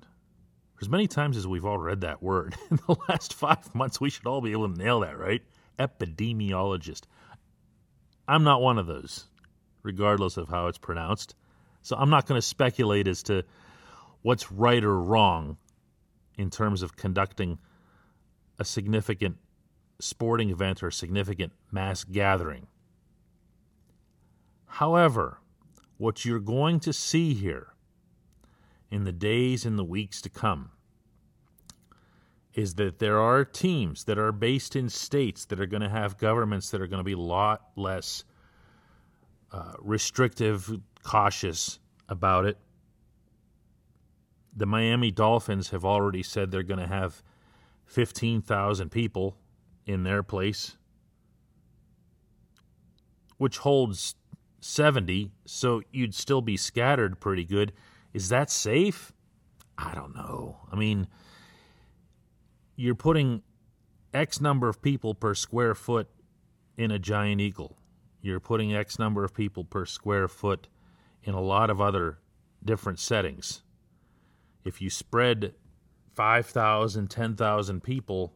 For 0.75 0.81
As 0.81 0.89
many 0.89 1.07
times 1.07 1.37
as 1.37 1.47
we've 1.47 1.65
all 1.65 1.77
read 1.77 2.01
that 2.01 2.21
word 2.23 2.55
in 2.71 2.79
the 2.87 2.95
last 3.07 3.33
five 3.33 3.73
months, 3.75 4.01
we 4.01 4.09
should 4.09 4.27
all 4.27 4.41
be 4.41 4.51
able 4.51 4.69
to 4.69 4.77
nail 4.77 5.01
that, 5.01 5.17
right? 5.17 5.41
Epidemiologist. 5.77 7.03
I'm 8.27 8.43
not 8.43 8.61
one 8.61 8.77
of 8.77 8.87
those, 8.87 9.27
regardless 9.83 10.37
of 10.37 10.49
how 10.49 10.67
it's 10.67 10.77
pronounced. 10.77 11.35
So 11.81 11.95
I'm 11.97 12.09
not 12.09 12.25
going 12.25 12.37
to 12.39 12.45
speculate 12.45 13.07
as 13.07 13.23
to 13.23 13.43
what's 14.21 14.51
right 14.51 14.83
or 14.83 14.99
wrong 14.99 15.57
in 16.37 16.49
terms 16.49 16.81
of 16.81 16.95
conducting 16.95 17.57
a 18.57 18.65
significant 18.65 19.37
sporting 19.99 20.49
event 20.49 20.83
or 20.83 20.87
a 20.87 20.93
significant 20.93 21.53
mass 21.71 22.03
gathering. 22.03 22.67
However, 24.65 25.39
what 25.97 26.23
you're 26.23 26.39
going 26.39 26.79
to 26.81 26.93
see 26.93 27.33
here 27.33 27.73
in 28.89 29.03
the 29.03 29.11
days 29.11 29.65
and 29.65 29.77
the 29.77 29.83
weeks 29.83 30.21
to 30.21 30.29
come 30.29 30.71
is 32.53 32.75
that 32.75 32.99
there 32.99 33.19
are 33.19 33.45
teams 33.45 34.05
that 34.05 34.17
are 34.17 34.31
based 34.31 34.75
in 34.75 34.89
states 34.89 35.45
that 35.45 35.59
are 35.59 35.65
going 35.65 35.81
to 35.81 35.89
have 35.89 36.17
governments 36.17 36.69
that 36.69 36.81
are 36.81 36.87
going 36.87 36.99
to 36.99 37.03
be 37.03 37.13
a 37.13 37.17
lot 37.17 37.61
less 37.75 38.23
uh, 39.51 39.73
restrictive, 39.79 40.79
cautious 41.03 41.79
about 42.07 42.45
it. 42.45 42.57
The 44.55 44.65
Miami 44.65 45.11
Dolphins 45.11 45.69
have 45.69 45.85
already 45.85 46.23
said 46.23 46.51
they're 46.51 46.63
going 46.63 46.79
to 46.79 46.87
have 46.87 47.23
15,000 47.85 48.89
people 48.89 49.37
in 49.85 50.03
their 50.03 50.21
place, 50.21 50.77
which 53.37 53.59
holds 53.59 54.15
70, 54.61 55.31
so 55.45 55.81
you'd 55.91 56.13
still 56.13 56.41
be 56.41 56.57
scattered 56.57 57.19
pretty 57.19 57.45
good. 57.45 57.73
Is 58.13 58.29
that 58.29 58.49
safe? 58.49 59.13
I 59.77 59.93
don't 59.95 60.15
know. 60.15 60.57
I 60.71 60.75
mean, 60.75 61.07
you're 62.75 62.95
putting 62.95 63.41
X 64.13 64.41
number 64.41 64.67
of 64.67 64.81
people 64.81 65.13
per 65.13 65.33
square 65.33 65.73
foot 65.75 66.09
in 66.77 66.91
a 66.91 66.99
Giant 66.99 67.41
Eagle. 67.41 67.78
You're 68.21 68.39
putting 68.39 68.73
X 68.73 68.99
number 68.99 69.23
of 69.23 69.33
people 69.33 69.63
per 69.63 69.85
square 69.85 70.27
foot 70.27 70.67
in 71.23 71.33
a 71.33 71.41
lot 71.41 71.69
of 71.69 71.79
other 71.79 72.19
different 72.63 72.99
settings. 72.99 73.61
If 74.65 74.81
you 74.81 74.89
spread 74.89 75.53
5,000, 76.15 77.09
10,000 77.09 77.83
people 77.83 78.33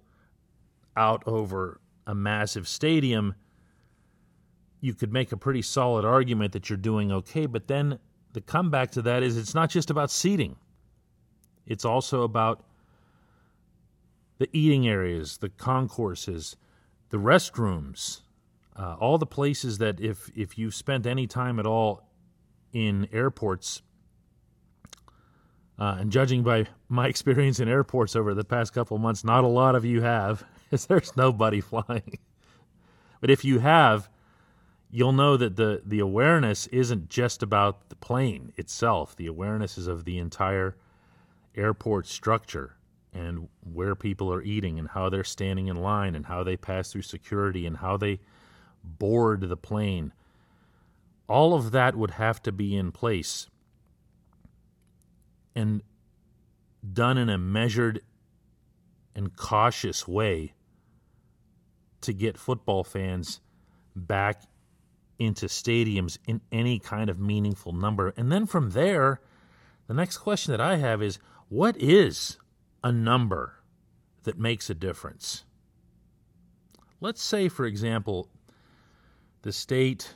out 0.95 1.23
over 1.25 1.81
a 2.07 2.15
massive 2.15 2.67
stadium, 2.67 3.35
you 4.79 4.93
could 4.93 5.11
make 5.11 5.31
a 5.31 5.37
pretty 5.37 5.61
solid 5.61 6.05
argument 6.05 6.53
that 6.53 6.69
you're 6.69 6.77
doing 6.77 7.11
okay. 7.11 7.45
But 7.45 7.67
then 7.67 7.99
the 8.33 8.41
comeback 8.41 8.91
to 8.91 9.01
that 9.03 9.23
is 9.23 9.37
it's 9.37 9.55
not 9.55 9.69
just 9.69 9.89
about 9.89 10.11
seating, 10.11 10.55
it's 11.65 11.85
also 11.85 12.23
about 12.23 12.65
the 14.39 14.49
eating 14.51 14.87
areas, 14.87 15.37
the 15.37 15.49
concourses, 15.49 16.57
the 17.09 17.17
restrooms, 17.17 18.22
uh, 18.75 18.95
all 18.99 19.17
the 19.17 19.25
places 19.25 19.77
that 19.77 19.99
if 19.99 20.29
if 20.35 20.57
you've 20.57 20.75
spent 20.75 21.05
any 21.05 21.27
time 21.27 21.59
at 21.59 21.65
all 21.65 22.01
in 22.71 23.07
airports, 23.11 23.81
uh, 25.77 25.97
and 25.99 26.11
judging 26.11 26.43
by 26.43 26.65
my 26.89 27.07
experience 27.07 27.59
in 27.59 27.67
airports 27.67 28.15
over 28.15 28.33
the 28.33 28.43
past 28.43 28.73
couple 28.73 28.97
months, 28.97 29.23
not 29.23 29.43
a 29.43 29.47
lot 29.47 29.75
of 29.75 29.85
you 29.85 30.01
have, 30.01 30.43
because 30.63 30.85
there's 30.85 31.15
nobody 31.15 31.61
flying. 31.61 32.17
but 33.21 33.29
if 33.29 33.45
you 33.45 33.59
have, 33.59 34.09
you'll 34.89 35.13
know 35.13 35.37
that 35.37 35.55
the, 35.55 35.81
the 35.85 35.99
awareness 35.99 36.67
isn't 36.67 37.09
just 37.09 37.41
about 37.41 37.89
the 37.89 37.95
plane 37.95 38.53
itself. 38.57 39.15
The 39.15 39.27
awareness 39.27 39.77
is 39.77 39.87
of 39.87 40.05
the 40.05 40.19
entire 40.19 40.77
airport 41.55 42.07
structure 42.07 42.75
and 43.13 43.47
where 43.61 43.95
people 43.95 44.31
are 44.31 44.41
eating 44.41 44.79
and 44.79 44.87
how 44.87 45.09
they're 45.09 45.23
standing 45.23 45.67
in 45.67 45.75
line 45.75 46.15
and 46.15 46.25
how 46.25 46.43
they 46.43 46.57
pass 46.57 46.91
through 46.91 47.03
security 47.03 47.65
and 47.65 47.77
how 47.77 47.97
they 47.97 48.19
board 48.83 49.41
the 49.41 49.57
plane. 49.57 50.13
All 51.27 51.53
of 51.53 51.71
that 51.71 51.95
would 51.95 52.11
have 52.11 52.41
to 52.43 52.51
be 52.51 52.75
in 52.75 52.91
place 52.91 53.47
and 55.55 55.81
done 56.91 57.17
in 57.17 57.29
a 57.29 57.37
measured 57.37 58.01
and 59.15 59.35
cautious 59.35 60.07
way 60.07 60.53
to 62.01 62.13
get 62.13 62.37
football 62.37 62.83
fans 62.83 63.39
back 63.95 64.43
into 65.19 65.45
stadiums 65.45 66.17
in 66.27 66.41
any 66.51 66.79
kind 66.79 67.09
of 67.09 67.19
meaningful 67.19 67.71
number. 67.71 68.13
And 68.17 68.31
then 68.31 68.45
from 68.45 68.71
there, 68.71 69.21
the 69.87 69.93
next 69.93 70.17
question 70.17 70.51
that 70.51 70.61
I 70.61 70.77
have 70.77 71.01
is 71.01 71.19
what 71.49 71.77
is 71.77 72.37
a 72.83 72.91
number 72.91 73.59
that 74.23 74.37
makes 74.37 74.69
a 74.69 74.73
difference? 74.73 75.45
Let's 76.99 77.21
say, 77.21 77.47
for 77.47 77.65
example, 77.65 78.27
the 79.43 79.51
state 79.51 80.15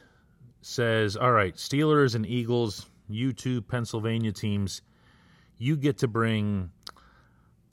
says, 0.61 1.15
all 1.15 1.31
right, 1.31 1.55
Steelers 1.55 2.15
and 2.15 2.25
Eagles, 2.25 2.87
you 3.07 3.31
two 3.33 3.61
Pennsylvania 3.61 4.31
teams, 4.31 4.81
you 5.57 5.77
get 5.77 5.99
to 5.99 6.07
bring, 6.07 6.71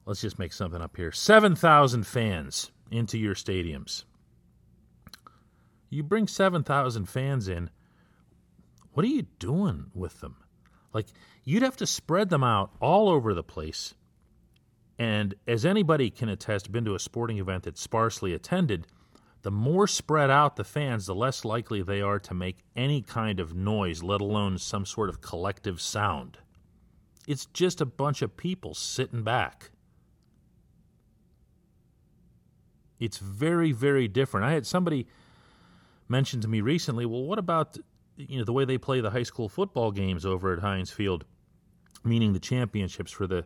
let's 0.04 0.20
just 0.20 0.38
make 0.38 0.52
something 0.52 0.82
up 0.82 0.96
here, 0.96 1.10
7,000 1.10 2.06
fans 2.06 2.70
into 2.90 3.16
your 3.16 3.34
stadiums. 3.34 4.04
You 5.90 6.02
bring 6.02 6.26
7,000 6.26 7.08
fans 7.08 7.48
in, 7.48 7.70
what 8.92 9.04
are 9.04 9.08
you 9.08 9.26
doing 9.38 9.86
with 9.94 10.20
them? 10.20 10.36
Like, 10.92 11.06
you'd 11.44 11.62
have 11.62 11.76
to 11.78 11.86
spread 11.86 12.30
them 12.30 12.44
out 12.44 12.70
all 12.80 13.08
over 13.08 13.32
the 13.34 13.42
place. 13.42 13.94
And 14.98 15.34
as 15.48 15.64
anybody 15.64 16.10
can 16.10 16.28
attest, 16.28 16.70
been 16.70 16.84
to 16.84 16.94
a 16.94 17.00
sporting 17.00 17.38
event 17.38 17.64
that's 17.64 17.80
sparsely 17.80 18.32
attended, 18.32 18.86
the 19.44 19.50
more 19.50 19.86
spread 19.86 20.30
out 20.30 20.56
the 20.56 20.64
fans, 20.64 21.04
the 21.04 21.14
less 21.14 21.44
likely 21.44 21.82
they 21.82 22.00
are 22.00 22.18
to 22.18 22.32
make 22.32 22.64
any 22.74 23.02
kind 23.02 23.38
of 23.38 23.54
noise, 23.54 24.02
let 24.02 24.22
alone 24.22 24.56
some 24.56 24.86
sort 24.86 25.10
of 25.10 25.20
collective 25.20 25.82
sound. 25.82 26.38
It's 27.28 27.44
just 27.44 27.82
a 27.82 27.84
bunch 27.84 28.22
of 28.22 28.38
people 28.38 28.72
sitting 28.72 29.22
back. 29.22 29.70
It's 32.98 33.18
very, 33.18 33.70
very 33.70 34.08
different. 34.08 34.46
I 34.46 34.52
had 34.52 34.66
somebody 34.66 35.06
mention 36.08 36.40
to 36.40 36.48
me 36.48 36.62
recently, 36.62 37.04
well, 37.04 37.24
what 37.24 37.38
about 37.38 37.76
you 38.16 38.38
know 38.38 38.44
the 38.44 38.52
way 38.52 38.64
they 38.64 38.78
play 38.78 39.02
the 39.02 39.10
high 39.10 39.24
school 39.24 39.50
football 39.50 39.90
games 39.90 40.24
over 40.24 40.54
at 40.54 40.60
Heinz 40.60 40.90
Field, 40.90 41.26
meaning 42.02 42.32
the 42.32 42.40
championships 42.40 43.12
for 43.12 43.26
the 43.26 43.44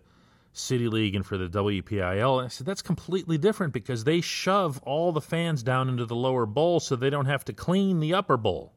City 0.52 0.88
League 0.88 1.14
and 1.14 1.25
for 1.25 1.38
the 1.38 1.49
WPIAL. 1.49 2.38
And 2.38 2.47
I 2.47 2.49
said 2.49 2.67
that's 2.67 2.83
completely 2.83 3.38
different 3.38 3.73
because 3.73 4.05
they 4.05 4.21
shove 4.21 4.83
all 4.83 5.12
the 5.12 5.21
fans 5.21 5.62
down 5.62 5.88
into 5.88 6.05
the 6.05 6.17
lower 6.17 6.47
bowl 6.47 6.81
so 6.81 6.97
they 6.97 7.11
don't 7.11 7.26
have 7.26 7.45
to 7.47 7.52
clean 7.52 8.00
the 8.00 8.14
upper 8.14 8.37
bowl. 8.37 8.73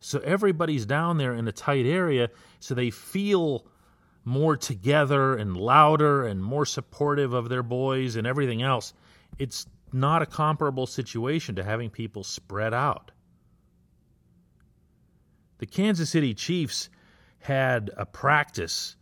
So 0.00 0.18
everybody's 0.20 0.86
down 0.86 1.18
there 1.18 1.34
in 1.34 1.46
a 1.46 1.52
tight 1.52 1.86
area 1.86 2.30
so 2.58 2.74
they 2.74 2.90
feel 2.90 3.66
more 4.24 4.56
together 4.56 5.36
and 5.36 5.56
louder 5.56 6.26
and 6.26 6.42
more 6.42 6.66
supportive 6.66 7.32
of 7.32 7.48
their 7.48 7.62
boys 7.62 8.16
and 8.16 8.26
everything 8.26 8.62
else. 8.62 8.94
It's 9.38 9.66
not 9.92 10.22
a 10.22 10.26
comparable 10.26 10.86
situation 10.86 11.56
to 11.56 11.64
having 11.64 11.90
people 11.90 12.24
spread 12.24 12.72
out. 12.72 13.10
The 15.58 15.66
Kansas 15.66 16.10
City 16.10 16.34
Chiefs 16.34 16.88
had 17.38 17.90
a 17.96 18.06
practice 18.06 18.96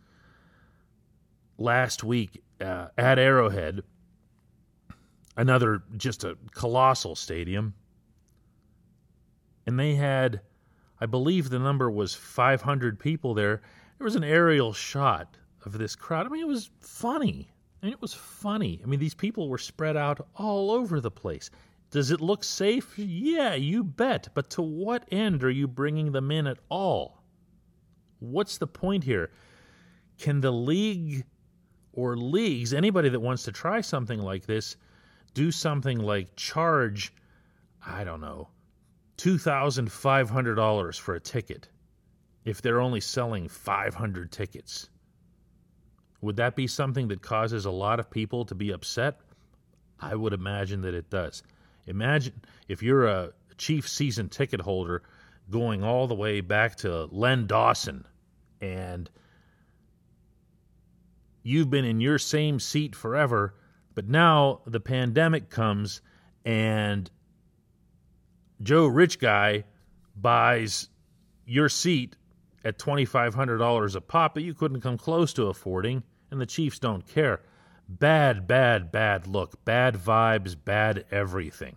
last 1.61 2.03
week 2.03 2.43
uh, 2.59 2.87
at 2.97 3.19
Arrowhead, 3.19 3.83
another 5.37 5.83
just 5.97 6.23
a 6.23 6.37
colossal 6.53 7.15
stadium. 7.15 7.73
And 9.65 9.79
they 9.79 9.95
had, 9.95 10.41
I 10.99 11.05
believe 11.05 11.49
the 11.49 11.59
number 11.59 11.89
was 11.89 12.13
500 12.13 12.99
people 12.99 13.33
there. 13.33 13.61
There 13.97 14.05
was 14.05 14.15
an 14.15 14.23
aerial 14.23 14.73
shot 14.73 15.37
of 15.65 15.77
this 15.77 15.95
crowd. 15.95 16.25
I 16.25 16.29
mean, 16.29 16.41
it 16.41 16.47
was 16.47 16.71
funny. 16.79 17.51
I 17.81 17.85
mean, 17.85 17.93
it 17.93 18.01
was 18.01 18.13
funny. 18.13 18.81
I 18.83 18.87
mean, 18.87 18.99
these 18.99 19.13
people 19.13 19.49
were 19.49 19.57
spread 19.57 19.95
out 19.95 20.27
all 20.35 20.71
over 20.71 20.99
the 20.99 21.11
place. 21.11 21.49
Does 21.91 22.09
it 22.09 22.21
look 22.21 22.43
safe? 22.43 22.97
Yeah, 22.97 23.53
you 23.53 23.83
bet. 23.83 24.29
But 24.33 24.49
to 24.51 24.61
what 24.61 25.05
end 25.11 25.43
are 25.43 25.51
you 25.51 25.67
bringing 25.67 26.11
them 26.11 26.31
in 26.31 26.47
at 26.47 26.57
all? 26.69 27.21
What's 28.19 28.57
the 28.57 28.67
point 28.67 29.03
here? 29.03 29.31
Can 30.17 30.41
the 30.41 30.51
league 30.51 31.25
or 31.93 32.15
leagues, 32.15 32.73
anybody 32.73 33.09
that 33.09 33.19
wants 33.19 33.43
to 33.43 33.51
try 33.51 33.81
something 33.81 34.19
like 34.19 34.45
this, 34.45 34.75
do 35.33 35.51
something 35.51 35.99
like 35.99 36.35
charge, 36.35 37.13
I 37.85 38.03
don't 38.03 38.21
know, 38.21 38.49
$2,500 39.17 40.99
for 40.99 41.15
a 41.15 41.19
ticket 41.19 41.69
if 42.43 42.61
they're 42.61 42.81
only 42.81 43.01
selling 43.01 43.47
500 43.47 44.31
tickets? 44.31 44.89
Would 46.21 46.37
that 46.37 46.55
be 46.55 46.67
something 46.67 47.07
that 47.09 47.21
causes 47.21 47.65
a 47.65 47.71
lot 47.71 47.99
of 47.99 48.09
people 48.09 48.45
to 48.45 48.55
be 48.55 48.71
upset? 48.71 49.19
I 49.99 50.15
would 50.15 50.33
imagine 50.33 50.81
that 50.81 50.93
it 50.93 51.09
does. 51.09 51.43
Imagine 51.87 52.41
if 52.67 52.81
you're 52.83 53.07
a 53.07 53.31
chief 53.57 53.87
season 53.87 54.29
ticket 54.29 54.61
holder 54.61 55.03
going 55.49 55.83
all 55.83 56.07
the 56.07 56.15
way 56.15 56.41
back 56.41 56.75
to 56.77 57.05
Len 57.11 57.45
Dawson 57.47 58.05
and 58.61 59.09
you've 61.43 61.69
been 61.69 61.85
in 61.85 61.99
your 61.99 62.17
same 62.17 62.59
seat 62.59 62.95
forever, 62.95 63.55
but 63.95 64.07
now 64.07 64.61
the 64.65 64.79
pandemic 64.79 65.49
comes 65.49 66.01
and 66.45 67.09
Joe 68.61 68.87
Rich 68.87 69.19
Guy 69.19 69.63
buys 70.15 70.89
your 71.45 71.69
seat 71.69 72.15
at 72.63 72.77
$2,500 72.77 73.95
a 73.95 74.01
pop 74.01 74.35
that 74.35 74.43
you 74.43 74.53
couldn't 74.53 74.81
come 74.81 74.97
close 74.97 75.33
to 75.33 75.47
affording 75.47 76.03
and 76.29 76.39
the 76.39 76.45
Chiefs 76.45 76.79
don't 76.79 77.05
care. 77.05 77.41
Bad, 77.87 78.47
bad, 78.47 78.91
bad 78.91 79.27
look. 79.27 79.63
Bad 79.65 79.95
vibes, 79.95 80.55
bad 80.63 81.05
everything. 81.11 81.75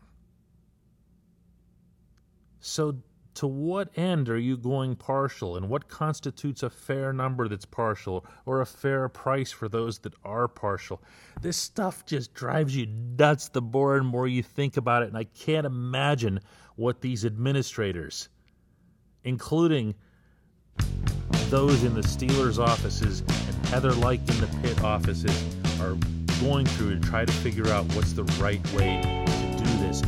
So, 2.60 2.96
to 3.34 3.46
what 3.46 3.96
end 3.96 4.28
are 4.28 4.38
you 4.38 4.56
going 4.56 4.94
partial, 4.96 5.56
and 5.56 5.68
what 5.68 5.88
constitutes 5.88 6.62
a 6.62 6.70
fair 6.70 7.12
number 7.12 7.48
that's 7.48 7.64
partial, 7.64 8.24
or 8.46 8.60
a 8.60 8.66
fair 8.66 9.08
price 9.08 9.50
for 9.50 9.68
those 9.68 9.98
that 10.00 10.14
are 10.24 10.48
partial? 10.48 11.02
This 11.40 11.56
stuff 11.56 12.06
just 12.06 12.32
drives 12.34 12.76
you 12.76 12.86
nuts 12.86 13.48
the 13.48 13.60
more 13.60 13.96
and 13.96 14.06
more 14.06 14.28
you 14.28 14.42
think 14.42 14.76
about 14.76 15.02
it, 15.02 15.08
and 15.08 15.16
I 15.18 15.24
can't 15.24 15.66
imagine 15.66 16.40
what 16.76 17.00
these 17.00 17.24
administrators, 17.24 18.28
including 19.24 19.94
those 21.50 21.84
in 21.84 21.94
the 21.94 22.00
Steelers' 22.00 22.58
offices 22.58 23.20
and 23.20 23.66
Heather 23.66 23.92
Lyke 23.92 24.28
in 24.28 24.40
the 24.40 24.48
Pitt 24.62 24.82
offices 24.82 25.56
are 25.80 25.96
going 26.40 26.66
through 26.66 26.98
to 26.98 27.08
try 27.08 27.24
to 27.24 27.32
figure 27.32 27.68
out 27.68 27.84
what's 27.94 28.12
the 28.12 28.24
right 28.42 28.60
way 28.72 29.00
to 29.02 29.64
do 29.64 29.78
this 29.78 30.02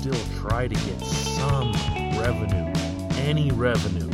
still 0.00 0.40
try 0.40 0.66
to 0.66 0.74
get 0.74 0.98
some 1.04 1.72
revenue. 2.18 2.72
Any 3.18 3.50
revenue 3.50 4.08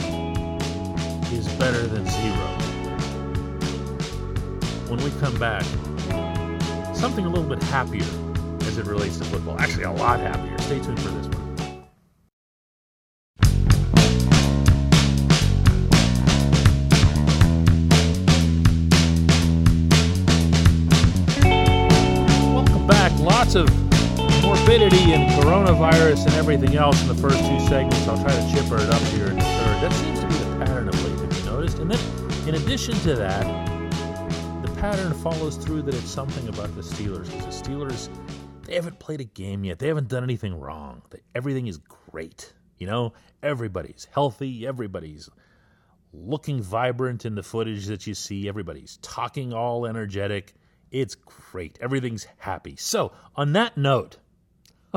is 1.32 1.46
better 1.60 1.86
than 1.86 2.04
zero. 2.06 2.46
When 4.88 5.00
we 5.04 5.12
come 5.20 5.38
back, 5.38 5.62
something 6.92 7.24
a 7.24 7.28
little 7.28 7.48
bit 7.48 7.62
happier 7.64 8.02
as 8.62 8.78
it 8.78 8.86
relates 8.86 9.18
to 9.18 9.24
football. 9.26 9.60
Actually, 9.60 9.84
a 9.84 9.92
lot 9.92 10.18
happier. 10.18 10.58
Stay 10.58 10.80
tuned 10.80 10.98
for 11.00 11.10
this 11.10 11.28
one. 11.28 11.46
Welcome 22.52 22.86
back. 22.88 23.16
Lots 23.20 23.54
of 23.54 23.68
morbidity 24.42 25.12
and 25.12 25.35
coronavirus 25.66 26.26
and 26.26 26.34
everything 26.34 26.76
else 26.76 27.00
in 27.02 27.08
the 27.08 27.14
first 27.14 27.38
two 27.38 27.58
segments. 27.66 28.06
I'll 28.06 28.22
try 28.22 28.32
to 28.32 28.54
chipper 28.54 28.76
it 28.76 28.88
up 28.88 29.02
here 29.08 29.26
in 29.26 29.34
the 29.36 29.42
third. 29.42 29.82
That 29.82 29.92
seems 29.94 30.20
to 30.20 30.26
be 30.28 30.34
the 30.34 30.64
pattern 30.64 30.88
of 30.88 31.04
late, 31.04 31.18
have 31.18 31.38
you 31.38 31.44
noticed? 31.44 31.78
And 31.78 31.90
then, 31.90 32.48
in 32.48 32.54
addition 32.54 32.94
to 33.00 33.16
that, 33.16 33.42
the 34.62 34.70
pattern 34.76 35.12
follows 35.14 35.56
through 35.56 35.82
that 35.82 35.94
it's 35.94 36.08
something 36.08 36.48
about 36.48 36.72
the 36.76 36.82
Steelers. 36.82 37.32
Because 37.32 37.60
the 37.60 37.68
Steelers, 37.68 38.08
they 38.62 38.76
haven't 38.76 39.00
played 39.00 39.20
a 39.20 39.24
game 39.24 39.64
yet. 39.64 39.80
They 39.80 39.88
haven't 39.88 40.06
done 40.06 40.22
anything 40.22 40.54
wrong. 40.54 41.02
Everything 41.34 41.66
is 41.66 41.78
great. 41.78 42.52
You 42.78 42.86
know, 42.86 43.14
everybody's 43.42 44.06
healthy. 44.12 44.68
Everybody's 44.68 45.28
looking 46.12 46.62
vibrant 46.62 47.24
in 47.24 47.34
the 47.34 47.42
footage 47.42 47.86
that 47.86 48.06
you 48.06 48.14
see. 48.14 48.48
Everybody's 48.48 48.98
talking 49.02 49.52
all 49.52 49.84
energetic. 49.84 50.54
It's 50.92 51.16
great. 51.16 51.76
Everything's 51.80 52.28
happy. 52.38 52.76
So, 52.76 53.10
on 53.34 53.52
that 53.54 53.76
note, 53.76 54.18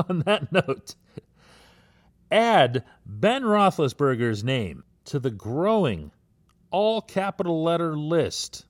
on 0.08 0.20
that 0.20 0.52
note, 0.52 0.94
add 2.30 2.84
Ben 3.06 3.42
Roethlisberger's 3.42 4.44
name 4.44 4.84
to 5.06 5.18
the 5.18 5.30
growing 5.30 6.10
all 6.70 7.00
capital 7.00 7.62
letter 7.62 7.96
list 7.96 8.66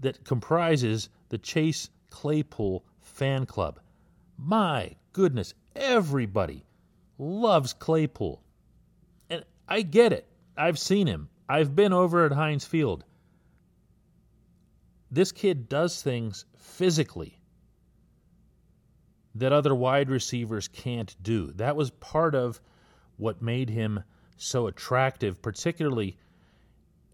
that 0.00 0.24
comprises 0.24 1.08
the 1.28 1.38
Chase 1.38 1.90
Claypool 2.10 2.84
fan 3.00 3.46
club. 3.46 3.80
My 4.36 4.96
goodness, 5.12 5.54
everybody 5.74 6.64
loves 7.18 7.72
Claypool. 7.72 8.42
And 9.30 9.44
I 9.68 9.82
get 9.82 10.12
it. 10.12 10.26
I've 10.56 10.78
seen 10.78 11.06
him. 11.06 11.28
I've 11.48 11.74
been 11.74 11.92
over 11.92 12.24
at 12.24 12.32
Heinz 12.32 12.64
Field 12.64 13.04
this 15.10 15.32
kid 15.32 15.68
does 15.68 16.02
things 16.02 16.44
physically 16.56 17.37
that 19.38 19.52
other 19.52 19.74
wide 19.74 20.10
receivers 20.10 20.68
can't 20.68 21.14
do. 21.22 21.52
That 21.52 21.76
was 21.76 21.90
part 21.90 22.34
of 22.34 22.60
what 23.16 23.42
made 23.42 23.70
him 23.70 24.02
so 24.36 24.66
attractive, 24.66 25.42
particularly 25.42 26.16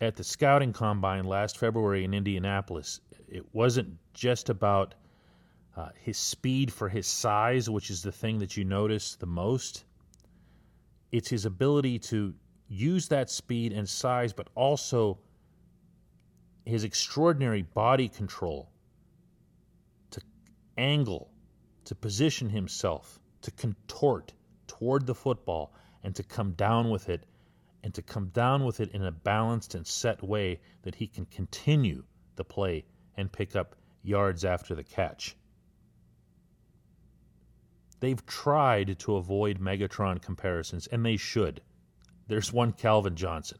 at 0.01 0.17
the 0.17 0.25
scouting 0.25 0.73
combine 0.73 1.25
last 1.25 1.59
February 1.59 2.05
in 2.05 2.15
Indianapolis. 2.15 3.01
It 3.29 3.47
wasn't 3.55 3.97
just 4.13 4.51
about 4.51 4.95
uh, 5.77 5.89
his 6.01 6.19
speed 6.19 6.73
for 6.73 6.89
his 6.89 7.07
size, 7.07 7.69
which 7.69 7.91
is 7.91 8.03
the 8.03 8.13
thing 8.13 8.39
that 8.39 8.57
you 8.57 8.65
notice 8.65 9.17
the 9.17 9.27
most. 9.27 9.85
It's 11.11 11.29
his 11.29 11.47
ability 11.47 11.99
to 12.01 12.35
use 12.69 13.09
that 13.09 13.31
speed 13.31 13.73
and 13.73 13.89
size, 13.89 14.33
but 14.33 14.49
also 14.55 15.19
his 16.65 16.85
extraordinary 16.85 17.63
body 17.63 18.09
control 18.09 18.71
to 20.11 20.21
angle, 20.77 21.31
to 21.85 21.95
position 21.95 22.51
himself, 22.51 23.21
to 23.43 23.51
contort 23.51 24.33
toward 24.67 25.07
the 25.07 25.15
football, 25.15 25.75
and 26.03 26.15
to 26.17 26.23
come 26.23 26.53
down 26.53 26.91
with 26.91 27.09
it, 27.09 27.25
and 27.83 27.95
to 27.95 28.03
come 28.03 28.29
down 28.29 28.65
with 28.65 28.81
it 28.81 28.91
in 28.93 29.03
a 29.05 29.13
balanced 29.13 29.75
and 29.75 29.87
set 29.87 30.23
way 30.23 30.61
that 30.83 30.95
he 30.95 31.07
can 31.07 31.27
continue 31.27 32.03
the 32.37 32.45
play 32.45 32.85
and 33.17 33.31
pick 33.31 33.55
up 33.55 33.77
yards 34.03 34.45
after 34.45 34.75
the 34.75 34.85
catch. 34.85 35.37
They've 38.01 38.25
tried 38.27 38.99
to 39.01 39.17
avoid 39.17 39.61
Megatron 39.61 40.21
comparisons, 40.21 40.87
and 40.89 41.05
they 41.05 41.17
should. 41.17 41.63
There's 42.27 42.53
one 42.53 42.73
Calvin 42.73 43.17
Johnson. 43.17 43.59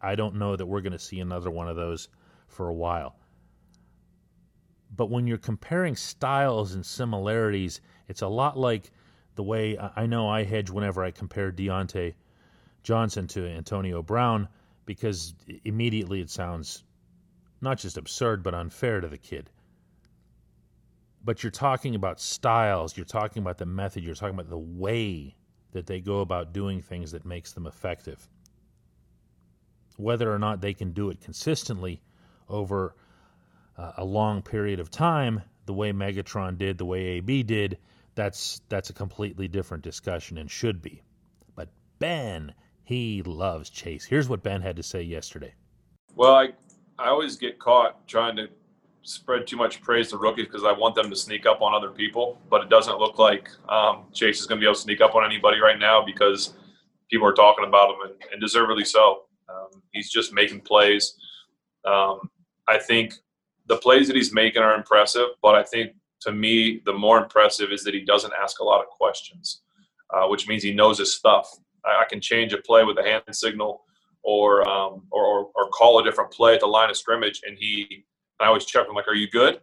I 0.00 0.14
don't 0.14 0.36
know 0.36 0.54
that 0.54 0.66
we're 0.66 0.82
going 0.82 0.92
to 0.92 0.98
see 0.98 1.18
another 1.18 1.50
one 1.50 1.68
of 1.68 1.74
those 1.74 2.08
for 2.46 2.68
a 2.68 2.74
while. 2.74 3.16
But 4.94 5.10
when 5.10 5.26
you're 5.26 5.38
comparing 5.38 5.96
styles 5.96 6.74
and 6.74 6.84
similarities, 6.84 7.80
it's 8.08 8.22
a 8.22 8.28
lot 8.28 8.58
like 8.58 8.90
the 9.34 9.42
way 9.42 9.78
I 9.78 10.06
know 10.06 10.28
I 10.28 10.44
hedge 10.44 10.70
whenever 10.70 11.04
I 11.04 11.10
compare 11.10 11.52
Diontae 11.52 12.14
Johnson 12.82 13.26
to 13.28 13.46
Antonio 13.46 14.02
Brown 14.02 14.48
because 14.86 15.34
immediately 15.64 16.20
it 16.20 16.30
sounds 16.30 16.84
not 17.60 17.78
just 17.78 17.98
absurd 17.98 18.42
but 18.42 18.54
unfair 18.54 19.00
to 19.00 19.08
the 19.08 19.18
kid. 19.18 19.50
But 21.24 21.42
you're 21.42 21.50
talking 21.50 21.96
about 21.96 22.20
styles, 22.20 22.96
you're 22.96 23.04
talking 23.04 23.42
about 23.42 23.58
the 23.58 23.66
method, 23.66 24.04
you're 24.04 24.14
talking 24.14 24.36
about 24.36 24.48
the 24.48 24.56
way 24.56 25.34
that 25.72 25.86
they 25.86 26.00
go 26.00 26.20
about 26.20 26.52
doing 26.52 26.80
things 26.80 27.10
that 27.12 27.26
makes 27.26 27.52
them 27.52 27.66
effective. 27.66 28.28
Whether 29.96 30.32
or 30.32 30.38
not 30.38 30.60
they 30.60 30.72
can 30.72 30.92
do 30.92 31.10
it 31.10 31.20
consistently 31.20 32.00
over 32.48 32.94
uh, 33.78 33.92
a 33.98 34.04
long 34.04 34.42
period 34.42 34.80
of 34.80 34.90
time, 34.90 35.42
the 35.66 35.74
way 35.74 35.92
Megatron 35.92 36.56
did, 36.58 36.78
the 36.78 36.84
way 36.84 37.00
AB 37.00 37.42
did, 37.42 37.78
that's 38.14 38.62
that's 38.68 38.90
a 38.90 38.94
completely 38.94 39.46
different 39.48 39.82
discussion 39.82 40.38
and 40.38 40.50
should 40.50 40.80
be. 40.80 41.02
But 41.54 41.68
Ben, 41.98 42.54
he 42.84 43.22
loves 43.22 43.68
Chase. 43.70 44.04
Here's 44.04 44.28
what 44.28 44.42
Ben 44.42 44.62
had 44.62 44.76
to 44.76 44.82
say 44.82 45.02
yesterday. 45.02 45.54
Well, 46.14 46.34
I 46.34 46.48
I 46.98 47.08
always 47.08 47.36
get 47.36 47.58
caught 47.58 48.06
trying 48.08 48.36
to 48.36 48.48
spread 49.02 49.46
too 49.46 49.56
much 49.56 49.80
praise 49.82 50.08
to 50.08 50.18
rookies 50.18 50.46
because 50.46 50.64
I 50.64 50.72
want 50.72 50.94
them 50.94 51.10
to 51.10 51.16
sneak 51.16 51.46
up 51.46 51.62
on 51.62 51.74
other 51.74 51.90
people, 51.90 52.40
but 52.50 52.62
it 52.62 52.68
doesn't 52.68 52.98
look 52.98 53.18
like 53.18 53.48
um, 53.68 54.04
Chase 54.12 54.40
is 54.40 54.46
going 54.46 54.58
to 54.58 54.64
be 54.64 54.66
able 54.66 54.74
to 54.74 54.80
sneak 54.80 55.00
up 55.00 55.14
on 55.14 55.24
anybody 55.24 55.60
right 55.60 55.78
now 55.78 56.04
because 56.04 56.54
people 57.10 57.26
are 57.26 57.32
talking 57.32 57.64
about 57.66 57.90
him 57.90 57.96
and, 58.04 58.14
and 58.32 58.40
deservedly 58.40 58.84
so. 58.84 59.22
Um, 59.48 59.82
he's 59.92 60.10
just 60.10 60.32
making 60.32 60.62
plays. 60.62 61.14
Um, 61.84 62.30
I 62.66 62.78
think 62.78 63.14
the 63.66 63.76
plays 63.76 64.06
that 64.06 64.16
he's 64.16 64.32
making 64.32 64.62
are 64.62 64.74
impressive, 64.74 65.28
but 65.42 65.54
I 65.54 65.62
think 65.62 65.92
to 66.20 66.32
me 66.32 66.80
the 66.84 66.92
more 66.92 67.18
impressive 67.18 67.70
is 67.72 67.84
that 67.84 67.94
he 67.94 68.00
doesn't 68.00 68.32
ask 68.40 68.60
a 68.60 68.64
lot 68.64 68.80
of 68.80 68.86
questions, 68.86 69.62
uh, 70.14 70.26
which 70.26 70.48
means 70.48 70.62
he 70.62 70.72
knows 70.72 70.98
his 70.98 71.14
stuff. 71.14 71.48
I, 71.84 72.02
I, 72.02 72.04
can 72.08 72.20
change 72.20 72.52
a 72.52 72.58
play 72.58 72.84
with 72.84 72.98
a 72.98 73.02
hand 73.02 73.24
signal 73.32 73.84
or, 74.22 74.66
um, 74.68 75.02
or, 75.10 75.24
or 75.24 75.50
or 75.54 75.68
call 75.70 76.00
a 76.00 76.04
different 76.04 76.30
play 76.30 76.54
at 76.54 76.60
the 76.60 76.66
line 76.66 76.90
of 76.90 76.96
scrimmage, 76.96 77.40
and 77.46 77.56
he 77.58 78.04
I 78.40 78.46
always 78.46 78.64
check 78.64 78.88
him 78.88 78.94
like, 78.94 79.08
"Are 79.08 79.14
you 79.14 79.30
good?" 79.30 79.60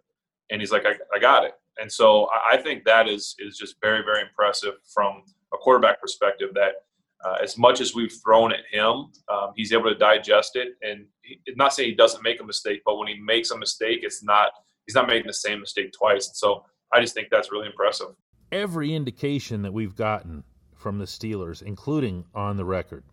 And 0.49 0.61
he's 0.61 0.71
like, 0.71 0.85
"I, 0.85 0.95
I 1.13 1.19
got 1.19 1.43
it." 1.43 1.53
And 1.79 1.91
so 1.91 2.29
I 2.49 2.57
think 2.57 2.83
that 2.85 3.07
is 3.07 3.35
is 3.39 3.57
just 3.57 3.75
very 3.81 4.03
very 4.03 4.21
impressive 4.21 4.75
from 4.93 5.23
a 5.53 5.57
quarterback 5.57 5.99
perspective. 5.99 6.49
That 6.53 6.75
uh, 7.23 7.38
as 7.41 7.57
much 7.57 7.81
as 7.81 7.95
we've 7.95 8.13
thrown 8.23 8.51
at 8.51 8.65
him, 8.71 9.12
um, 9.29 9.51
he's 9.55 9.71
able 9.71 9.89
to 9.89 9.95
digest 9.95 10.55
it. 10.55 10.69
And 10.81 11.05
he, 11.21 11.39
not 11.55 11.73
saying 11.73 11.89
he 11.89 11.95
doesn't 11.95 12.23
make 12.23 12.41
a 12.41 12.43
mistake, 12.43 12.81
but 12.86 12.97
when 12.97 13.07
he 13.07 13.19
makes 13.19 13.51
a 13.51 13.57
mistake, 13.57 13.99
it's 14.03 14.23
not 14.23 14.51
he's 14.86 14.95
not 14.95 15.07
making 15.07 15.27
the 15.27 15.33
same 15.33 15.59
mistake 15.59 15.91
twice. 15.97 16.31
So 16.33 16.65
I 16.91 17.01
just 17.01 17.13
think 17.13 17.29
that's 17.31 17.51
really 17.51 17.67
impressive. 17.67 18.07
Every 18.51 18.93
indication 18.93 19.62
that 19.63 19.73
we've 19.73 19.95
gotten 19.95 20.43
from 20.75 20.99
the 20.99 21.05
Steelers, 21.05 21.62
including 21.62 22.25
on 22.36 22.57
the 22.57 22.65
record, 22.65 23.03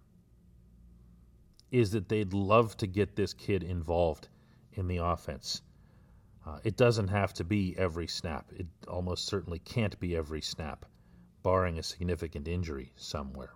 is 1.71 1.93
that 1.93 2.09
they'd 2.09 2.33
love 2.33 2.77
to 2.79 2.87
get 2.87 3.15
this 3.15 3.33
kid 3.33 3.63
involved 3.63 4.29
in 4.73 4.89
the 4.89 4.99
offense. 4.99 5.63
Uh, 6.47 6.59
it 6.65 6.77
doesn't 6.77 7.09
have 7.09 7.33
to 7.35 7.45
be 7.45 7.77
every 7.79 8.09
snap. 8.09 8.51
It 8.57 8.67
almost 8.89 9.27
certainly 9.27 9.61
can't 9.61 9.99
be 10.01 10.17
every 10.17 10.41
snap, 10.41 10.85
barring 11.43 11.79
a 11.79 11.83
significant 11.83 12.49
injury 12.49 12.93
somewhere. 12.97 13.55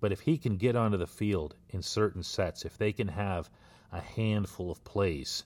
But 0.00 0.12
if 0.12 0.20
he 0.20 0.38
can 0.38 0.56
get 0.56 0.76
onto 0.76 0.96
the 0.96 1.06
field 1.06 1.56
in 1.70 1.82
certain 1.82 2.22
sets, 2.22 2.64
if 2.64 2.78
they 2.78 2.92
can 2.92 3.08
have 3.08 3.50
a 3.90 4.00
handful 4.00 4.70
of 4.70 4.84
plays 4.84 5.44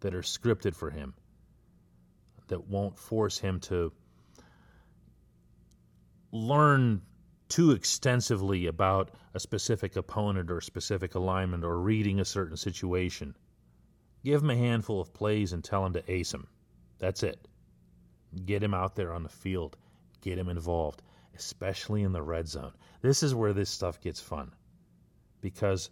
that 0.00 0.14
are 0.14 0.22
scripted 0.22 0.74
for 0.74 0.90
him, 0.90 1.14
that 2.48 2.68
won't 2.68 2.98
force 2.98 3.38
him 3.38 3.60
to 3.60 3.92
learn 6.32 7.02
too 7.48 7.70
extensively 7.70 8.66
about 8.66 9.10
a 9.34 9.40
specific 9.40 9.96
opponent 9.96 10.50
or 10.50 10.60
specific 10.60 11.14
alignment 11.14 11.64
or 11.64 11.78
reading 11.78 12.18
a 12.18 12.24
certain 12.24 12.56
situation. 12.56 13.36
Give 14.24 14.42
him 14.42 14.50
a 14.50 14.56
handful 14.56 15.00
of 15.00 15.12
plays 15.12 15.52
and 15.52 15.62
tell 15.62 15.84
him 15.84 15.92
to 15.92 16.10
ace 16.10 16.32
him. 16.32 16.46
That's 16.98 17.22
it. 17.22 17.46
Get 18.46 18.62
him 18.62 18.72
out 18.72 18.96
there 18.96 19.12
on 19.12 19.22
the 19.22 19.28
field. 19.28 19.76
Get 20.20 20.38
him 20.38 20.48
involved, 20.48 21.02
especially 21.36 22.02
in 22.02 22.12
the 22.12 22.22
red 22.22 22.48
zone. 22.48 22.72
This 23.00 23.22
is 23.22 23.34
where 23.34 23.52
this 23.52 23.70
stuff 23.70 24.00
gets 24.00 24.20
fun. 24.20 24.52
Because 25.40 25.90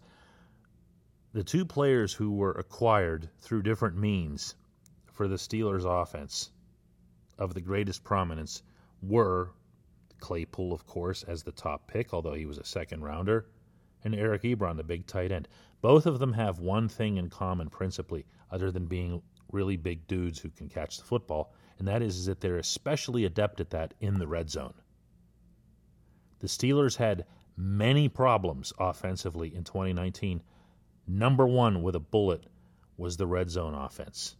the 1.33 1.43
two 1.43 1.65
players 1.65 2.13
who 2.13 2.31
were 2.31 2.51
acquired 2.51 3.29
through 3.39 3.63
different 3.63 3.97
means 3.97 4.55
for 5.11 5.27
the 5.27 5.35
Steelers' 5.35 5.85
offense 5.85 6.51
of 7.37 7.53
the 7.53 7.61
greatest 7.61 8.03
prominence 8.03 8.63
were 9.01 9.51
Claypool, 10.19 10.71
of 10.71 10.85
course, 10.85 11.23
as 11.23 11.43
the 11.43 11.51
top 11.51 11.87
pick, 11.87 12.13
although 12.13 12.33
he 12.33 12.45
was 12.45 12.57
a 12.57 12.63
second 12.63 13.01
rounder, 13.03 13.47
and 14.03 14.15
Eric 14.15 14.43
Ebron, 14.43 14.77
the 14.77 14.83
big 14.83 15.05
tight 15.07 15.31
end. 15.31 15.47
Both 15.81 16.05
of 16.05 16.19
them 16.19 16.33
have 16.33 16.59
one 16.59 16.87
thing 16.87 17.17
in 17.17 17.29
common, 17.29 17.69
principally, 17.69 18.25
other 18.51 18.71
than 18.71 18.85
being 18.85 19.21
really 19.51 19.77
big 19.77 20.07
dudes 20.07 20.39
who 20.39 20.49
can 20.49 20.69
catch 20.69 20.97
the 20.97 21.03
football, 21.03 21.53
and 21.79 21.87
that 21.87 22.01
is, 22.01 22.17
is 22.17 22.25
that 22.27 22.39
they're 22.39 22.57
especially 22.57 23.25
adept 23.25 23.59
at 23.59 23.71
that 23.71 23.93
in 23.99 24.19
the 24.19 24.27
red 24.27 24.49
zone. 24.49 24.73
The 26.41 26.47
Steelers 26.47 26.97
had 26.97 27.25
many 27.55 28.09
problems 28.09 28.73
offensively 28.79 29.55
in 29.55 29.63
2019. 29.63 30.41
Number 31.07 31.47
one 31.47 31.83
with 31.83 31.95
a 31.95 31.99
bullet 31.99 32.45
was 32.97 33.17
the 33.17 33.27
red 33.27 33.49
zone 33.49 33.75
offense. 33.75 34.35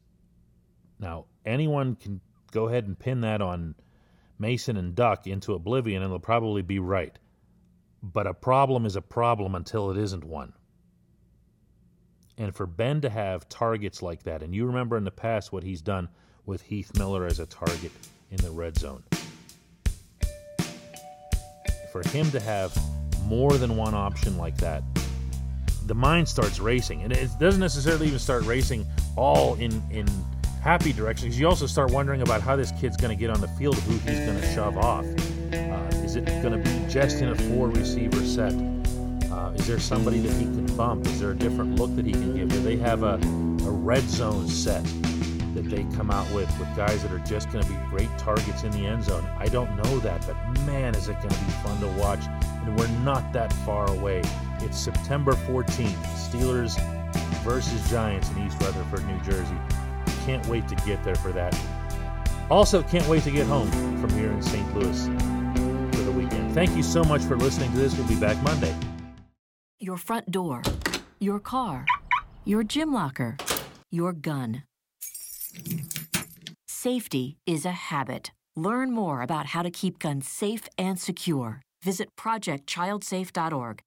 Now, 0.99 1.25
anyone 1.45 1.95
can 1.95 2.21
go 2.51 2.67
ahead 2.67 2.85
and 2.85 2.97
pin 2.97 3.21
that 3.21 3.41
on 3.41 3.75
Mason 4.39 4.77
and 4.77 4.95
Duck 4.95 5.27
into 5.27 5.53
oblivion, 5.53 6.01
and 6.01 6.11
they'll 6.11 6.19
probably 6.19 6.63
be 6.63 6.79
right. 6.79 7.17
But 8.01 8.25
a 8.25 8.33
problem 8.33 8.85
is 8.85 8.95
a 8.95 9.01
problem 9.01 9.53
until 9.53 9.91
it 9.91 9.97
isn't 9.97 10.23
one. 10.23 10.53
And 12.37 12.55
for 12.55 12.65
Ben 12.65 13.01
to 13.01 13.09
have 13.09 13.47
targets 13.47 14.01
like 14.01 14.23
that, 14.23 14.41
and 14.41 14.55
you 14.55 14.65
remember 14.65 14.97
in 14.97 15.03
the 15.03 15.11
past 15.11 15.51
what 15.51 15.63
he's 15.63 15.81
done 15.81 16.09
with 16.45 16.63
Heath 16.63 16.97
Miller 16.97 17.27
as 17.27 17.39
a 17.39 17.45
target 17.45 17.91
in 18.31 18.37
the 18.37 18.49
red 18.49 18.77
zone. 18.77 19.03
For 21.91 22.07
him 22.07 22.31
to 22.31 22.39
have 22.39 22.73
more 23.25 23.53
than 23.53 23.75
one 23.75 23.93
option 23.93 24.37
like 24.37 24.55
that, 24.57 24.81
the 25.87 25.93
mind 25.95 26.27
starts 26.27 26.59
racing. 26.59 27.03
And 27.03 27.11
it 27.11 27.29
doesn't 27.37 27.59
necessarily 27.59 28.07
even 28.07 28.19
start 28.19 28.45
racing 28.45 28.87
all 29.17 29.55
in, 29.55 29.83
in 29.91 30.07
happy 30.61 30.93
direction 30.93 31.33
you 31.33 31.47
also 31.47 31.65
start 31.65 31.91
wondering 31.91 32.21
about 32.21 32.39
how 32.39 32.55
this 32.55 32.71
kid's 32.79 32.95
going 32.95 33.09
to 33.09 33.19
get 33.19 33.29
on 33.29 33.41
the 33.41 33.47
field, 33.49 33.75
who 33.79 33.93
he's 34.09 34.19
going 34.19 34.39
to 34.39 34.53
shove 34.53 34.77
off. 34.77 35.03
Uh, 35.03 36.03
is 36.05 36.15
it 36.15 36.25
going 36.41 36.51
to 36.51 36.57
be 36.59 36.89
just 36.89 37.21
in 37.21 37.29
a 37.29 37.35
four 37.35 37.67
receiver 37.67 38.23
set? 38.23 38.53
Uh, 39.31 39.51
is 39.55 39.67
there 39.67 39.79
somebody 39.79 40.19
that 40.19 40.31
he 40.33 40.45
can 40.45 40.65
bump? 40.77 41.05
Is 41.07 41.19
there 41.19 41.31
a 41.31 41.35
different 41.35 41.77
look 41.77 41.93
that 41.97 42.05
he 42.05 42.13
can 42.13 42.35
give? 42.35 42.49
Do 42.49 42.61
they 42.61 42.77
have 42.77 43.03
a, 43.03 43.15
a 43.15 43.71
red 43.71 44.03
zone 44.03 44.47
set 44.47 44.85
that 45.53 45.69
they 45.69 45.83
come 45.95 46.11
out 46.11 46.29
with 46.31 46.47
with 46.59 46.75
guys 46.75 47.03
that 47.03 47.11
are 47.11 47.19
just 47.19 47.51
going 47.51 47.63
to 47.63 47.69
be 47.69 47.77
great 47.89 48.09
targets 48.17 48.63
in 48.63 48.71
the 48.71 48.85
end 48.85 49.03
zone? 49.03 49.25
I 49.37 49.47
don't 49.47 49.75
know 49.75 49.99
that, 49.99 50.25
but 50.25 50.35
man, 50.65 50.95
is 50.95 51.09
it 51.09 51.17
going 51.17 51.29
to 51.29 51.45
be 51.45 51.51
fun 51.63 51.79
to 51.79 51.87
watch. 51.99 52.25
And 52.65 52.77
we're 52.77 52.87
not 53.03 53.33
that 53.33 53.51
far 53.65 53.89
away. 53.89 54.21
It's 54.59 54.77
September 54.77 55.33
14th, 55.33 55.95
Steelers 56.15 56.79
versus 57.43 57.89
Giants 57.89 58.29
in 58.31 58.45
East 58.45 58.61
Rutherford, 58.61 59.05
New 59.07 59.19
Jersey. 59.21 59.57
Can't 60.25 60.45
wait 60.47 60.67
to 60.67 60.75
get 60.75 61.03
there 61.03 61.15
for 61.15 61.31
that. 61.31 61.57
Also, 62.49 62.83
can't 62.83 63.07
wait 63.07 63.23
to 63.23 63.31
get 63.31 63.47
home 63.47 63.71
from 63.99 64.09
here 64.11 64.31
in 64.31 64.41
St. 64.41 64.75
Louis 64.75 65.05
for 65.95 66.03
the 66.03 66.11
weekend. 66.11 66.53
Thank 66.53 66.75
you 66.75 66.83
so 66.83 67.03
much 67.03 67.21
for 67.21 67.37
listening 67.37 67.71
to 67.71 67.77
this. 67.77 67.97
We'll 67.97 68.07
be 68.07 68.15
back 68.15 68.41
Monday. 68.43 68.75
Your 69.79 69.97
front 69.97 70.29
door, 70.29 70.61
your 71.19 71.39
car, 71.39 71.85
your 72.45 72.63
gym 72.63 72.93
locker, 72.93 73.37
your 73.89 74.13
gun. 74.13 74.63
Safety 76.83 77.37
is 77.45 77.63
a 77.63 77.77
habit. 77.93 78.31
Learn 78.55 78.91
more 78.91 79.21
about 79.21 79.45
how 79.53 79.61
to 79.61 79.69
keep 79.69 79.99
guns 79.99 80.27
safe 80.27 80.67
and 80.79 80.99
secure. 80.99 81.61
Visit 81.83 82.09
ProjectChildSafe.org. 82.15 83.83